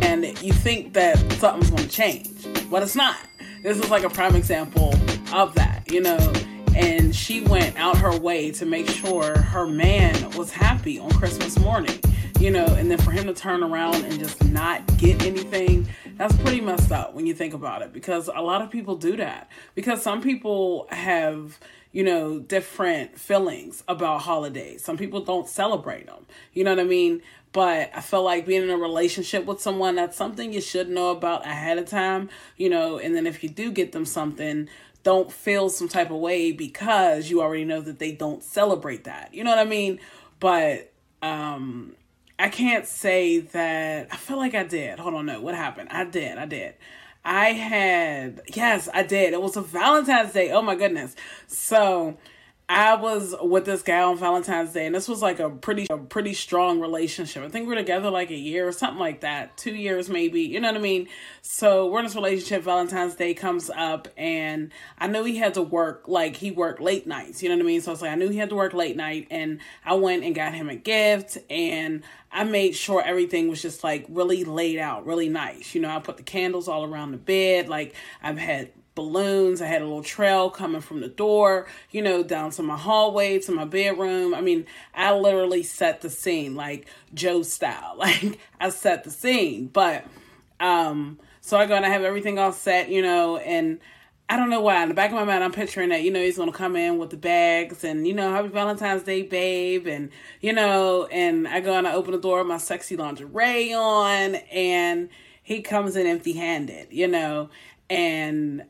and 0.00 0.24
you 0.40 0.52
think 0.52 0.92
that 0.92 1.18
something's 1.32 1.70
going 1.70 1.82
to 1.82 1.88
change, 1.88 2.46
but 2.70 2.84
it's 2.84 2.94
not. 2.94 3.16
This 3.64 3.78
is 3.78 3.90
like 3.90 4.04
a 4.04 4.10
prime 4.10 4.36
example 4.36 4.94
of 5.32 5.56
that, 5.56 5.90
you 5.90 6.02
know. 6.02 6.32
And 6.78 7.14
she 7.14 7.40
went 7.40 7.76
out 7.76 7.98
her 7.98 8.16
way 8.16 8.52
to 8.52 8.64
make 8.64 8.88
sure 8.88 9.36
her 9.36 9.66
man 9.66 10.30
was 10.36 10.52
happy 10.52 10.98
on 10.98 11.10
Christmas 11.10 11.58
morning. 11.58 11.98
You 12.38 12.52
know, 12.52 12.66
and 12.66 12.88
then 12.88 12.98
for 12.98 13.10
him 13.10 13.26
to 13.26 13.34
turn 13.34 13.64
around 13.64 13.96
and 14.04 14.16
just 14.16 14.44
not 14.44 14.86
get 14.96 15.24
anything, 15.24 15.88
that's 16.16 16.36
pretty 16.36 16.60
messed 16.60 16.92
up 16.92 17.14
when 17.14 17.26
you 17.26 17.34
think 17.34 17.52
about 17.52 17.82
it 17.82 17.92
because 17.92 18.30
a 18.32 18.40
lot 18.40 18.62
of 18.62 18.70
people 18.70 18.94
do 18.94 19.16
that. 19.16 19.50
Because 19.74 20.02
some 20.02 20.22
people 20.22 20.86
have 20.90 21.58
you 21.90 22.04
know, 22.04 22.38
different 22.38 23.18
feelings 23.18 23.82
about 23.88 24.20
holidays. 24.20 24.84
Some 24.84 24.98
people 24.98 25.20
don't 25.20 25.48
celebrate 25.48 26.06
them. 26.06 26.26
You 26.52 26.64
know 26.64 26.72
what 26.72 26.80
I 26.80 26.84
mean? 26.84 27.22
But 27.52 27.90
I 27.94 28.02
feel 28.02 28.22
like 28.22 28.46
being 28.46 28.62
in 28.62 28.70
a 28.70 28.76
relationship 28.76 29.46
with 29.46 29.60
someone, 29.62 29.94
that's 29.94 30.16
something 30.16 30.52
you 30.52 30.60
should 30.60 30.90
know 30.90 31.10
about 31.10 31.46
ahead 31.46 31.78
of 31.78 31.86
time, 31.88 32.28
you 32.58 32.68
know, 32.68 32.98
and 32.98 33.16
then 33.16 33.26
if 33.26 33.42
you 33.42 33.48
do 33.48 33.72
get 33.72 33.92
them 33.92 34.04
something, 34.04 34.68
don't 35.08 35.32
feel 35.32 35.70
some 35.70 35.88
type 35.88 36.10
of 36.10 36.18
way 36.18 36.52
because 36.52 37.30
you 37.30 37.40
already 37.40 37.64
know 37.64 37.80
that 37.80 37.98
they 37.98 38.12
don't 38.12 38.42
celebrate 38.42 39.04
that. 39.04 39.32
You 39.32 39.42
know 39.42 39.48
what 39.48 39.58
I 39.58 39.64
mean? 39.64 40.00
But 40.38 40.92
um 41.22 41.94
I 42.38 42.50
can't 42.50 42.86
say 42.86 43.38
that 43.38 44.08
I 44.12 44.16
feel 44.16 44.36
like 44.36 44.54
I 44.54 44.64
did. 44.64 44.98
Hold 44.98 45.14
on, 45.14 45.24
no, 45.24 45.40
what 45.40 45.54
happened? 45.54 45.88
I 45.90 46.04
did, 46.04 46.36
I 46.36 46.44
did. 46.44 46.74
I 47.24 47.52
had, 47.52 48.42
yes, 48.54 48.90
I 48.92 49.02
did. 49.02 49.32
It 49.32 49.40
was 49.40 49.56
a 49.56 49.62
Valentine's 49.62 50.34
Day. 50.34 50.50
Oh 50.50 50.60
my 50.60 50.74
goodness. 50.74 51.16
So 51.46 52.18
I 52.70 52.96
was 52.96 53.34
with 53.40 53.64
this 53.64 53.80
guy 53.80 54.02
on 54.02 54.18
Valentine's 54.18 54.74
Day, 54.74 54.84
and 54.84 54.94
this 54.94 55.08
was 55.08 55.22
like 55.22 55.40
a 55.40 55.48
pretty, 55.48 55.86
a 55.88 55.96
pretty 55.96 56.34
strong 56.34 56.80
relationship. 56.80 57.42
I 57.42 57.48
think 57.48 57.66
we 57.66 57.72
are 57.72 57.78
together 57.78 58.10
like 58.10 58.30
a 58.30 58.36
year 58.36 58.68
or 58.68 58.72
something 58.72 58.98
like 58.98 59.20
that, 59.20 59.56
two 59.56 59.74
years 59.74 60.10
maybe. 60.10 60.42
You 60.42 60.60
know 60.60 60.68
what 60.68 60.76
I 60.76 60.80
mean? 60.80 61.08
So 61.40 61.86
we're 61.86 62.00
in 62.00 62.04
this 62.04 62.14
relationship. 62.14 62.62
Valentine's 62.64 63.14
Day 63.14 63.32
comes 63.32 63.70
up, 63.70 64.08
and 64.18 64.70
I 64.98 65.06
knew 65.06 65.24
he 65.24 65.38
had 65.38 65.54
to 65.54 65.62
work. 65.62 66.04
Like 66.08 66.36
he 66.36 66.50
worked 66.50 66.82
late 66.82 67.06
nights. 67.06 67.42
You 67.42 67.48
know 67.48 67.56
what 67.56 67.62
I 67.62 67.66
mean? 67.66 67.80
So 67.80 67.90
I 67.90 67.92
was 67.92 68.02
like, 68.02 68.10
I 68.10 68.16
knew 68.16 68.28
he 68.28 68.36
had 68.36 68.50
to 68.50 68.56
work 68.56 68.74
late 68.74 68.96
night, 68.96 69.28
and 69.30 69.60
I 69.82 69.94
went 69.94 70.24
and 70.24 70.34
got 70.34 70.52
him 70.52 70.68
a 70.68 70.76
gift, 70.76 71.38
and 71.48 72.02
I 72.30 72.44
made 72.44 72.76
sure 72.76 73.02
everything 73.02 73.48
was 73.48 73.62
just 73.62 73.82
like 73.82 74.04
really 74.10 74.44
laid 74.44 74.78
out, 74.78 75.06
really 75.06 75.30
nice. 75.30 75.74
You 75.74 75.80
know, 75.80 75.88
I 75.88 76.00
put 76.00 76.18
the 76.18 76.22
candles 76.22 76.68
all 76.68 76.84
around 76.84 77.12
the 77.12 77.18
bed. 77.18 77.70
Like 77.70 77.94
I've 78.22 78.36
had 78.36 78.72
balloons. 78.98 79.62
I 79.62 79.66
had 79.66 79.80
a 79.80 79.84
little 79.84 80.02
trail 80.02 80.50
coming 80.50 80.80
from 80.80 81.00
the 81.00 81.08
door, 81.08 81.68
you 81.92 82.02
know, 82.02 82.24
down 82.24 82.50
to 82.50 82.62
my 82.64 82.76
hallway, 82.76 83.38
to 83.38 83.52
my 83.52 83.64
bedroom. 83.64 84.34
I 84.34 84.40
mean, 84.40 84.66
I 84.92 85.14
literally 85.14 85.62
set 85.62 86.00
the 86.00 86.10
scene 86.10 86.56
like 86.56 86.86
Joe 87.14 87.42
style. 87.42 87.96
Like 88.08 88.38
I 88.60 88.70
set 88.70 89.04
the 89.04 89.10
scene. 89.10 89.68
But 89.68 90.04
um 90.60 91.18
so 91.40 91.58
I 91.58 91.66
go 91.66 91.74
and 91.74 91.86
I 91.86 91.90
have 91.90 92.02
everything 92.02 92.38
all 92.38 92.52
set, 92.52 92.88
you 92.88 93.02
know, 93.02 93.36
and 93.36 93.78
I 94.28 94.36
don't 94.36 94.50
know 94.50 94.60
why. 94.60 94.82
In 94.82 94.88
the 94.88 94.94
back 94.94 95.10
of 95.10 95.16
my 95.16 95.24
mind, 95.24 95.42
I'm 95.42 95.52
picturing 95.52 95.88
that, 95.90 96.02
you 96.02 96.10
know, 96.10 96.20
he's 96.20 96.36
going 96.36 96.50
to 96.50 96.56
come 96.56 96.76
in 96.76 96.98
with 96.98 97.10
the 97.10 97.16
bags 97.16 97.84
and, 97.84 98.06
you 98.06 98.12
know, 98.14 98.30
happy 98.30 98.48
Valentine's 98.48 99.02
Day, 99.02 99.22
babe. 99.22 99.86
And, 99.86 100.10
you 100.40 100.52
know, 100.52 101.06
and 101.06 101.48
I 101.48 101.60
go 101.60 101.72
and 101.74 101.86
I 101.86 101.94
open 101.94 102.12
the 102.12 102.20
door 102.20 102.38
with 102.38 102.48
my 102.48 102.58
sexy 102.58 102.96
lingerie 102.96 103.72
on 103.72 104.34
and 104.52 105.08
he 105.42 105.62
comes 105.62 105.96
in 105.96 106.06
empty 106.06 106.34
handed, 106.34 106.88
you 106.90 107.08
know, 107.08 107.48
and 107.88 108.64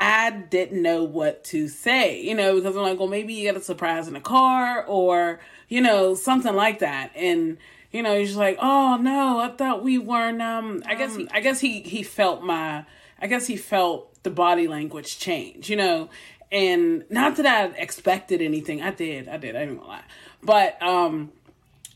I 0.00 0.30
didn't 0.30 0.82
know 0.82 1.02
what 1.02 1.44
to 1.44 1.68
say, 1.68 2.20
you 2.22 2.34
know, 2.34 2.54
because 2.54 2.76
I'm 2.76 2.82
like, 2.82 2.98
well, 2.98 3.08
maybe 3.08 3.34
you 3.34 3.50
got 3.50 3.60
a 3.60 3.64
surprise 3.64 4.06
in 4.06 4.14
the 4.14 4.20
car 4.20 4.84
or, 4.86 5.40
you 5.68 5.80
know, 5.80 6.14
something 6.14 6.54
like 6.54 6.80
that. 6.80 7.10
And, 7.16 7.58
you 7.90 8.02
know, 8.02 8.18
he's 8.18 8.36
like, 8.36 8.58
oh 8.60 8.96
no, 9.00 9.40
I 9.40 9.48
thought 9.48 9.82
we 9.82 9.98
weren't, 9.98 10.40
um, 10.40 10.82
I 10.86 10.94
guess, 10.94 11.16
he, 11.16 11.28
I 11.32 11.40
guess 11.40 11.60
he, 11.60 11.80
he 11.80 12.02
felt 12.02 12.42
my, 12.42 12.84
I 13.20 13.26
guess 13.26 13.46
he 13.46 13.56
felt 13.56 14.22
the 14.22 14.30
body 14.30 14.68
language 14.68 15.18
change, 15.18 15.68
you 15.68 15.76
know, 15.76 16.10
and 16.52 17.04
not 17.10 17.36
that 17.36 17.46
I 17.46 17.76
expected 17.76 18.40
anything. 18.40 18.80
I 18.80 18.92
did, 18.92 19.28
I 19.28 19.36
did, 19.36 19.56
I 19.56 19.66
didn't 19.66 19.86
lie. 19.86 20.04
But, 20.42 20.80
um, 20.80 21.32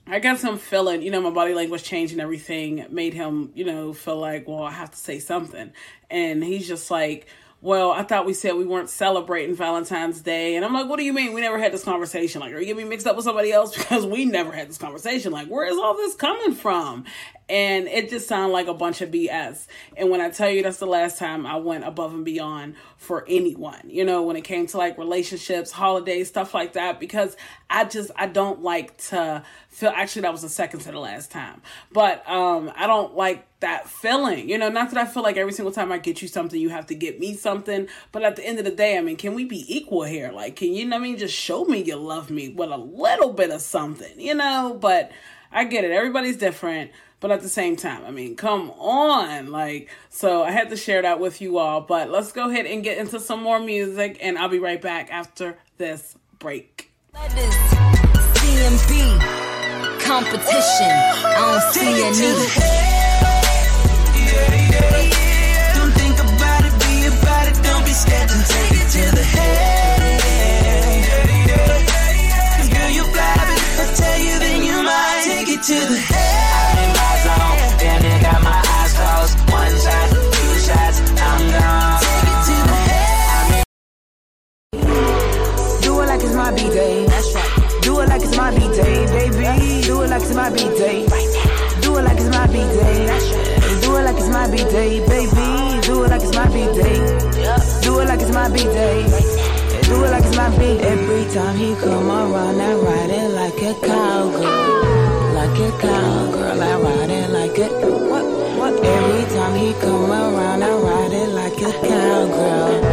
I 0.07 0.19
guess 0.19 0.45
I'm 0.45 0.59
feeling, 0.59 1.03
you 1.03 1.13
know, 1.13 1.21
my 1.21 1.31
body 1.31 1.55
language 1.55 1.85
change 1.85 2.11
and 2.11 2.21
everything 2.21 2.85
made 2.91 3.15
him, 3.15 3.53
you 3.55 3.65
know, 3.65 3.93
feel 3.93 4.19
like, 4.19 4.49
well, 4.49 4.65
I 4.65 4.73
have 4.73 4.91
to 4.91 4.97
say 4.97 5.21
something. 5.21 5.73
And 6.11 6.43
he's 6.43 6.67
just 6.67 6.91
like, 6.91 7.29
well, 7.63 7.93
I 7.93 8.03
thought 8.03 8.27
we 8.27 8.35
said 8.35 8.55
we 8.55 8.65
weren't 8.65 8.91
celebrating 8.91 9.55
Valentine's 9.55 10.21
Day. 10.21 10.57
And 10.57 10.65
I'm 10.65 10.73
like, 10.73 10.89
what 10.89 10.99
do 10.99 11.05
you 11.05 11.13
mean? 11.13 11.33
We 11.33 11.41
never 11.41 11.61
had 11.61 11.73
this 11.73 11.85
conversation. 11.85 12.41
Like, 12.41 12.53
are 12.53 12.59
you 12.59 12.67
getting 12.67 12.83
me 12.83 12.85
mixed 12.85 13.07
up 13.07 13.15
with 13.15 13.25
somebody 13.25 13.53
else? 13.53 13.73
Because 13.93 14.07
we 14.07 14.25
never 14.25 14.53
had 14.53 14.69
this 14.69 14.79
conversation. 14.79 15.33
Like, 15.33 15.49
where 15.49 15.67
is 15.67 15.77
all 15.77 15.95
this 15.95 16.15
coming 16.15 16.55
from? 16.55 17.05
And 17.53 17.87
it 17.87 18.09
just 18.09 18.29
sounded 18.29 18.51
like 18.55 18.67
a 18.67 18.73
bunch 18.73 19.03
of 19.03 19.11
BS. 19.11 19.67
And 19.99 20.09
when 20.09 20.23
I 20.23 20.31
tell 20.31 20.49
you 20.49 20.63
that's 20.63 20.79
the 20.79 20.87
last 20.87 21.19
time 21.19 21.45
I 21.45 21.57
went 21.57 21.85
above 21.85 22.15
and 22.15 22.25
beyond 22.25 22.77
for 22.97 23.27
anyone, 23.29 23.83
you 23.91 24.07
know, 24.07 24.23
when 24.23 24.37
it 24.37 24.41
came 24.41 24.67
to 24.69 24.79
like 24.79 24.97
relationships, 24.97 25.71
holidays, 25.71 26.29
stuff 26.29 26.55
like 26.55 26.73
that, 26.73 26.99
because 26.99 27.37
I 27.69 27.85
just, 27.85 28.11
I 28.17 28.27
don't 28.27 28.63
like 28.63 28.97
to 29.09 29.45
feel, 29.69 29.93
actually, 29.95 30.23
that 30.23 30.33
was 30.33 30.41
the 30.41 30.49
second 30.49 30.81
to 30.81 30.93
the 30.93 30.99
last 30.99 31.31
time, 31.31 31.61
but 31.93 32.27
um, 32.27 32.73
I 32.75 32.87
don't 32.87 33.15
like 33.17 33.47
that 33.61 33.87
feeling, 33.87 34.49
you 34.49 34.57
know, 34.57 34.71
not 34.71 34.91
that 34.91 34.99
I 34.99 35.05
feel 35.05 35.23
like 35.23 35.37
every 35.37 35.53
single 35.53 35.73
time 35.73 35.93
I 35.93 35.99
get 35.99 36.23
you 36.23 36.29
something, 36.29 36.59
you 36.59 36.71
have 36.71 36.87
to 36.87 36.95
get 36.95 37.21
me 37.21 37.35
something, 37.35 37.87
but 38.13 38.23
at 38.23 38.37
the 38.37 38.47
end 38.47 38.61
of 38.61 38.65
the 38.65 38.71
day, 38.71 38.97
I 38.97 39.03
mean, 39.03 39.17
can 39.17 39.35
we 39.35 39.45
be 39.45 39.67
equal 39.69 40.05
here? 40.05 40.33
Like, 40.33 40.57
can 40.57 40.73
you, 40.73 40.87
know 40.87 40.97
I 40.97 41.01
mean, 41.01 41.19
just 41.19 41.35
show 41.35 41.67
me 41.67 41.83
you 41.83 41.97
love 41.97 42.31
me 42.31 42.49
with 42.49 42.71
a 42.71 42.79
little 42.79 43.35
bit 43.35 43.51
of 43.51 43.61
something, 43.61 44.19
you 44.19 44.35
know, 44.35 44.79
but 44.81 45.13
I 45.53 45.65
get 45.65 45.85
it. 45.85 45.91
Everybody's 45.91 46.39
different. 46.39 46.93
But 47.23 47.31
at 47.31 47.41
the 47.41 47.49
same 47.49 47.77
time, 47.77 48.05
I 48.05 48.11
mean, 48.11 48.35
come 48.35 48.73
on. 48.73 49.53
Like, 49.53 49.89
so 50.11 50.43
I 50.43 50.51
had 50.51 50.71
to 50.71 50.77
share 50.77 51.03
that 51.03 51.21
with 51.21 51.41
you 51.41 51.57
all. 51.57 51.81
But 51.81 52.11
let's 52.11 52.33
go 52.33 52.51
ahead 52.51 52.67
and 52.67 52.83
get 52.83 52.99
into 52.99 53.21
some 53.21 53.41
more 53.41 53.61
music, 53.61 54.19
and 54.21 54.37
I'll 54.37 54.49
be 54.49 54.59
right 54.59 54.83
back 54.83 55.13
after 55.13 55.57
this 55.79 56.17
break. 56.41 56.91
CMB 57.15 58.91
competition. 60.01 60.91
I 61.25 61.47
don't 61.47 61.63
see 61.73 62.03
a 62.03 62.11
need. 62.11 62.51
Don't 65.77 65.95
think 65.95 66.19
about 66.19 66.65
it, 66.67 66.75
be 66.83 67.07
about 67.07 67.47
it. 67.47 67.55
Don't 67.63 67.85
be 67.85 67.93
scared 67.93 68.33
and 68.33 68.45
take 68.45 68.73
it 68.83 68.91
to 68.91 69.11
the 69.17 69.23
head. 69.23 70.03
Do 85.83 86.01
it 86.01 86.07
like 86.07 86.23
it's 86.23 86.35
my 86.35 86.51
B-day. 86.53 87.07
That's 87.07 87.35
right. 87.35 87.83
Do 87.83 88.01
it 88.01 88.09
like 88.09 88.23
it's 88.23 88.37
my 88.37 88.51
B-day, 88.51 89.07
baby. 89.07 89.83
Do 89.83 90.03
it 90.03 90.11
like 90.11 90.23
it's 90.23 90.35
my 90.35 90.49
B-day. 90.51 91.07
Do 91.83 91.99
it 91.99 92.03
like 92.03 92.19
it's 92.19 92.31
my 92.31 92.47
B-day. 92.47 93.07
Do 93.83 93.97
it 93.97 94.05
like 94.05 94.17
it's 94.17 94.29
my 94.29 94.47
baby. 94.49 94.91
Do 95.83 96.05
it 96.05 96.09
like 96.11 96.23
it's 96.23 96.35
my 96.35 96.49
B-day. 96.49 96.99
Do 97.83 98.01
it 98.01 98.07
like 98.09 98.21
it's 98.21 98.33
my 98.33 98.49
B-day. 98.49 99.07
Do 99.83 100.05
it 100.05 100.11
like 100.11 100.25
it's 100.25 100.37
my 100.37 100.49
B. 100.57 100.79
Every 100.81 101.25
time 101.35 101.57
he 101.57 101.75
come 101.75 102.11
around, 102.11 102.61
I 102.61 102.75
ride 102.75 103.11
it 103.11 103.31
like 103.31 103.61
a 103.61 103.75
cowgirl. 103.87 105.12
Like 105.43 105.59
a 105.59 105.71
cowgirl, 105.77 106.63
I 106.63 106.81
ride 106.81 107.11
it 107.11 107.31
like 107.31 107.59
a 107.59 107.69
what? 108.09 108.25
What? 108.59 108.85
Every 108.85 109.35
time 109.35 109.59
he 109.59 109.73
come 109.73 110.13
around, 110.13 110.63
I 110.63 110.73
ride 110.73 111.13
it 111.13 111.29
like 111.31 111.61
a 111.61 111.73
cowgirl. 111.89 112.85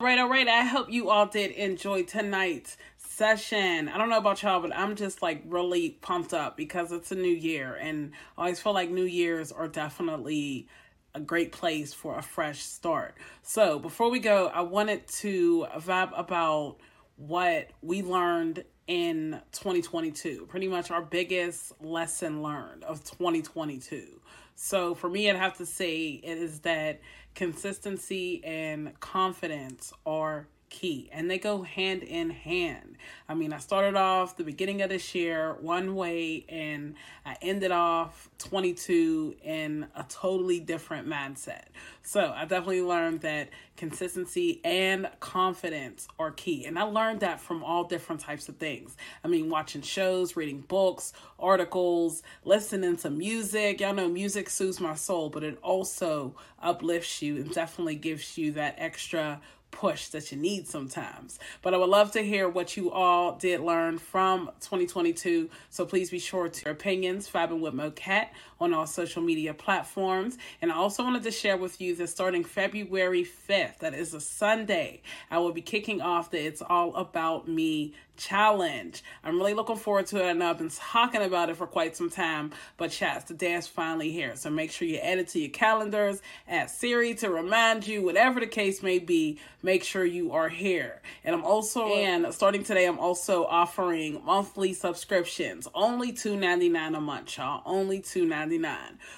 All 0.00 0.06
right, 0.06 0.18
all 0.18 0.28
right. 0.30 0.48
I 0.48 0.64
hope 0.64 0.90
you 0.90 1.10
all 1.10 1.26
did 1.26 1.50
enjoy 1.50 2.04
tonight's 2.04 2.78
session. 2.96 3.90
I 3.90 3.98
don't 3.98 4.08
know 4.08 4.16
about 4.16 4.42
y'all, 4.42 4.62
but 4.62 4.74
I'm 4.74 4.96
just 4.96 5.20
like 5.20 5.42
really 5.44 5.90
pumped 6.00 6.32
up 6.32 6.56
because 6.56 6.90
it's 6.90 7.12
a 7.12 7.14
new 7.14 7.28
year 7.28 7.74
and 7.74 8.12
I 8.38 8.44
always 8.44 8.58
feel 8.58 8.72
like 8.72 8.88
New 8.88 9.04
Year's 9.04 9.52
are 9.52 9.68
definitely 9.68 10.66
a 11.14 11.20
great 11.20 11.52
place 11.52 11.92
for 11.92 12.16
a 12.16 12.22
fresh 12.22 12.62
start. 12.62 13.18
So 13.42 13.78
before 13.78 14.10
we 14.10 14.18
go, 14.18 14.46
I 14.46 14.62
wanted 14.62 15.06
to 15.18 15.66
vibe 15.76 16.18
about 16.18 16.78
what 17.16 17.68
we 17.82 18.02
learned 18.02 18.64
in 18.86 19.40
2022. 19.52 20.46
Pretty 20.48 20.68
much 20.68 20.90
our 20.90 21.02
biggest 21.02 21.72
lesson 21.82 22.42
learned 22.42 22.84
of 22.84 23.02
2022. 23.04 24.20
So 24.54 24.94
for 24.94 25.08
me, 25.08 25.28
I'd 25.28 25.36
have 25.36 25.56
to 25.58 25.66
say 25.66 26.20
it 26.22 26.38
is 26.38 26.60
that 26.60 27.00
consistency 27.34 28.44
and 28.44 28.98
confidence 29.00 29.92
are 30.06 30.46
key 30.74 31.08
and 31.12 31.30
they 31.30 31.38
go 31.38 31.62
hand 31.62 32.02
in 32.02 32.30
hand. 32.30 32.96
I 33.28 33.34
mean, 33.34 33.52
I 33.52 33.58
started 33.58 33.94
off 33.94 34.36
the 34.36 34.42
beginning 34.42 34.82
of 34.82 34.90
this 34.90 35.14
year 35.14 35.56
one 35.60 35.94
way 35.94 36.44
and 36.48 36.96
I 37.24 37.36
ended 37.40 37.70
off 37.70 38.28
22 38.38 39.36
in 39.42 39.86
a 39.94 40.04
totally 40.08 40.58
different 40.58 41.06
mindset. 41.08 41.66
So 42.02 42.34
I 42.36 42.42
definitely 42.42 42.82
learned 42.82 43.20
that 43.20 43.50
consistency 43.76 44.60
and 44.64 45.08
confidence 45.20 46.08
are 46.18 46.32
key. 46.32 46.64
And 46.64 46.78
I 46.78 46.82
learned 46.82 47.20
that 47.20 47.40
from 47.40 47.62
all 47.62 47.84
different 47.84 48.20
types 48.20 48.48
of 48.48 48.56
things. 48.56 48.96
I 49.22 49.28
mean, 49.28 49.48
watching 49.48 49.82
shows, 49.82 50.36
reading 50.36 50.60
books, 50.60 51.12
articles, 51.38 52.22
listening 52.44 52.96
to 52.98 53.10
music. 53.10 53.80
Y'all 53.80 53.94
know 53.94 54.08
music 54.08 54.50
soothes 54.50 54.80
my 54.80 54.94
soul, 54.96 55.30
but 55.30 55.44
it 55.44 55.56
also 55.62 56.34
uplifts 56.60 57.22
you 57.22 57.36
and 57.36 57.54
definitely 57.54 57.94
gives 57.94 58.36
you 58.36 58.52
that 58.52 58.74
extra 58.78 59.40
push 59.74 60.08
that 60.08 60.30
you 60.30 60.38
need 60.38 60.66
sometimes. 60.68 61.38
But 61.60 61.74
I 61.74 61.76
would 61.76 61.90
love 61.90 62.12
to 62.12 62.22
hear 62.22 62.48
what 62.48 62.76
you 62.76 62.90
all 62.90 63.36
did 63.36 63.60
learn 63.60 63.98
from 63.98 64.46
2022. 64.60 65.50
So 65.68 65.84
please 65.84 66.10
be 66.10 66.18
sure 66.18 66.48
to 66.48 66.64
your 66.64 66.72
opinions, 66.72 67.28
Fabbing 67.28 67.60
with 67.60 67.74
Mochette 67.74 68.32
on 68.60 68.72
all 68.72 68.86
social 68.86 69.20
media 69.20 69.52
platforms. 69.52 70.38
And 70.62 70.70
I 70.70 70.76
also 70.76 71.02
wanted 71.02 71.24
to 71.24 71.30
share 71.30 71.56
with 71.56 71.80
you 71.80 71.94
that 71.96 72.08
starting 72.08 72.44
February 72.44 73.24
5th, 73.24 73.78
that 73.78 73.94
is 73.94 74.14
a 74.14 74.20
Sunday, 74.20 75.02
I 75.30 75.38
will 75.38 75.52
be 75.52 75.60
kicking 75.60 76.00
off 76.00 76.30
the 76.30 76.38
It's 76.38 76.62
All 76.62 76.94
About 76.94 77.48
Me 77.48 77.94
challenge. 78.16 79.02
I'm 79.22 79.38
really 79.38 79.54
looking 79.54 79.76
forward 79.76 80.06
to 80.08 80.24
it. 80.24 80.30
and 80.30 80.42
I've 80.42 80.58
been 80.58 80.70
talking 80.70 81.22
about 81.22 81.50
it 81.50 81.56
for 81.56 81.66
quite 81.66 81.96
some 81.96 82.10
time, 82.10 82.52
but 82.76 82.90
chats, 82.90 83.24
the 83.24 83.34
day 83.34 83.54
is 83.54 83.66
finally 83.66 84.10
here. 84.10 84.36
So 84.36 84.50
make 84.50 84.70
sure 84.70 84.86
you 84.86 84.98
add 84.98 85.18
it 85.18 85.28
to 85.28 85.40
your 85.40 85.50
calendars, 85.50 86.22
add 86.48 86.70
Siri 86.70 87.14
to 87.14 87.30
remind 87.30 87.86
you, 87.86 88.02
whatever 88.02 88.40
the 88.40 88.46
case 88.46 88.82
may 88.82 88.98
be, 88.98 89.38
make 89.62 89.84
sure 89.84 90.04
you 90.04 90.32
are 90.32 90.48
here. 90.48 91.02
And 91.24 91.34
I'm 91.34 91.44
also, 91.44 91.86
and 91.88 92.32
starting 92.32 92.64
today, 92.64 92.86
I'm 92.86 92.98
also 92.98 93.44
offering 93.44 94.22
monthly 94.24 94.72
subscriptions, 94.72 95.68
only 95.74 96.12
$2.99 96.12 96.96
a 96.96 97.00
month, 97.00 97.36
y'all. 97.36 97.62
Only 97.66 98.00
$2.99. 98.00 98.76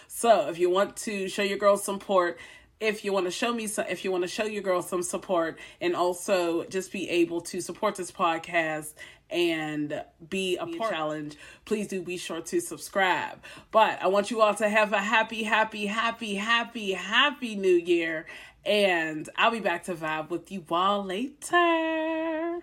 So 0.08 0.48
if 0.48 0.58
you 0.58 0.70
want 0.70 0.96
to 0.98 1.28
show 1.28 1.42
your 1.42 1.58
girls 1.58 1.84
support, 1.84 2.38
if 2.80 3.04
you 3.04 3.12
want 3.12 3.26
to 3.26 3.30
show 3.30 3.52
me 3.52 3.66
some 3.66 3.86
if 3.88 4.04
you 4.04 4.12
want 4.12 4.22
to 4.22 4.28
show 4.28 4.44
your 4.44 4.62
girl 4.62 4.82
some 4.82 5.02
support 5.02 5.58
and 5.80 5.96
also 5.96 6.64
just 6.64 6.92
be 6.92 7.08
able 7.08 7.40
to 7.40 7.60
support 7.60 7.94
this 7.96 8.10
podcast 8.10 8.92
and 9.30 10.04
be 10.28 10.56
a 10.56 10.66
part 10.66 10.92
challenge. 10.92 11.36
please 11.64 11.88
do 11.88 12.00
be 12.00 12.16
sure 12.16 12.40
to 12.40 12.60
subscribe. 12.60 13.42
But 13.70 14.00
i 14.02 14.06
want 14.08 14.30
you 14.30 14.40
all 14.40 14.54
to 14.54 14.68
have 14.68 14.92
a 14.92 14.98
happy 14.98 15.42
happy 15.42 15.86
happy 15.86 16.34
happy 16.34 16.92
happy 16.92 17.54
new 17.56 17.74
year 17.74 18.26
and 18.64 19.28
i'll 19.36 19.50
be 19.50 19.60
back 19.60 19.84
to 19.84 19.94
vibe 19.94 20.30
with 20.30 20.52
you 20.52 20.64
all 20.70 21.04
later. 21.04 22.60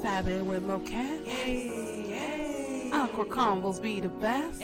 Vibing 0.00 0.44
with 0.44 0.62
Mochette. 0.62 1.26
Uncle 2.92 3.24
Combos 3.24 3.80
be 3.80 4.00
the 4.00 4.08
best. 4.08 4.62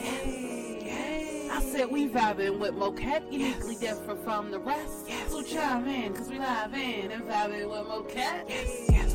I 1.53 1.61
said 1.61 1.91
we 1.91 2.09
vibing 2.09 2.57
with 2.57 2.73
Mochette, 2.73 3.31
uniquely 3.31 3.75
different 3.75 4.23
from 4.23 4.49
the 4.49 4.57
rest. 4.57 5.07
So 5.29 5.43
chime 5.43 5.87
in, 5.87 6.11
cause 6.11 6.27
we 6.27 6.39
live 6.39 6.73
in 6.73 7.11
and 7.11 7.23
vibing 7.25 7.69
with 7.69 7.87
Mochette. 7.87 9.12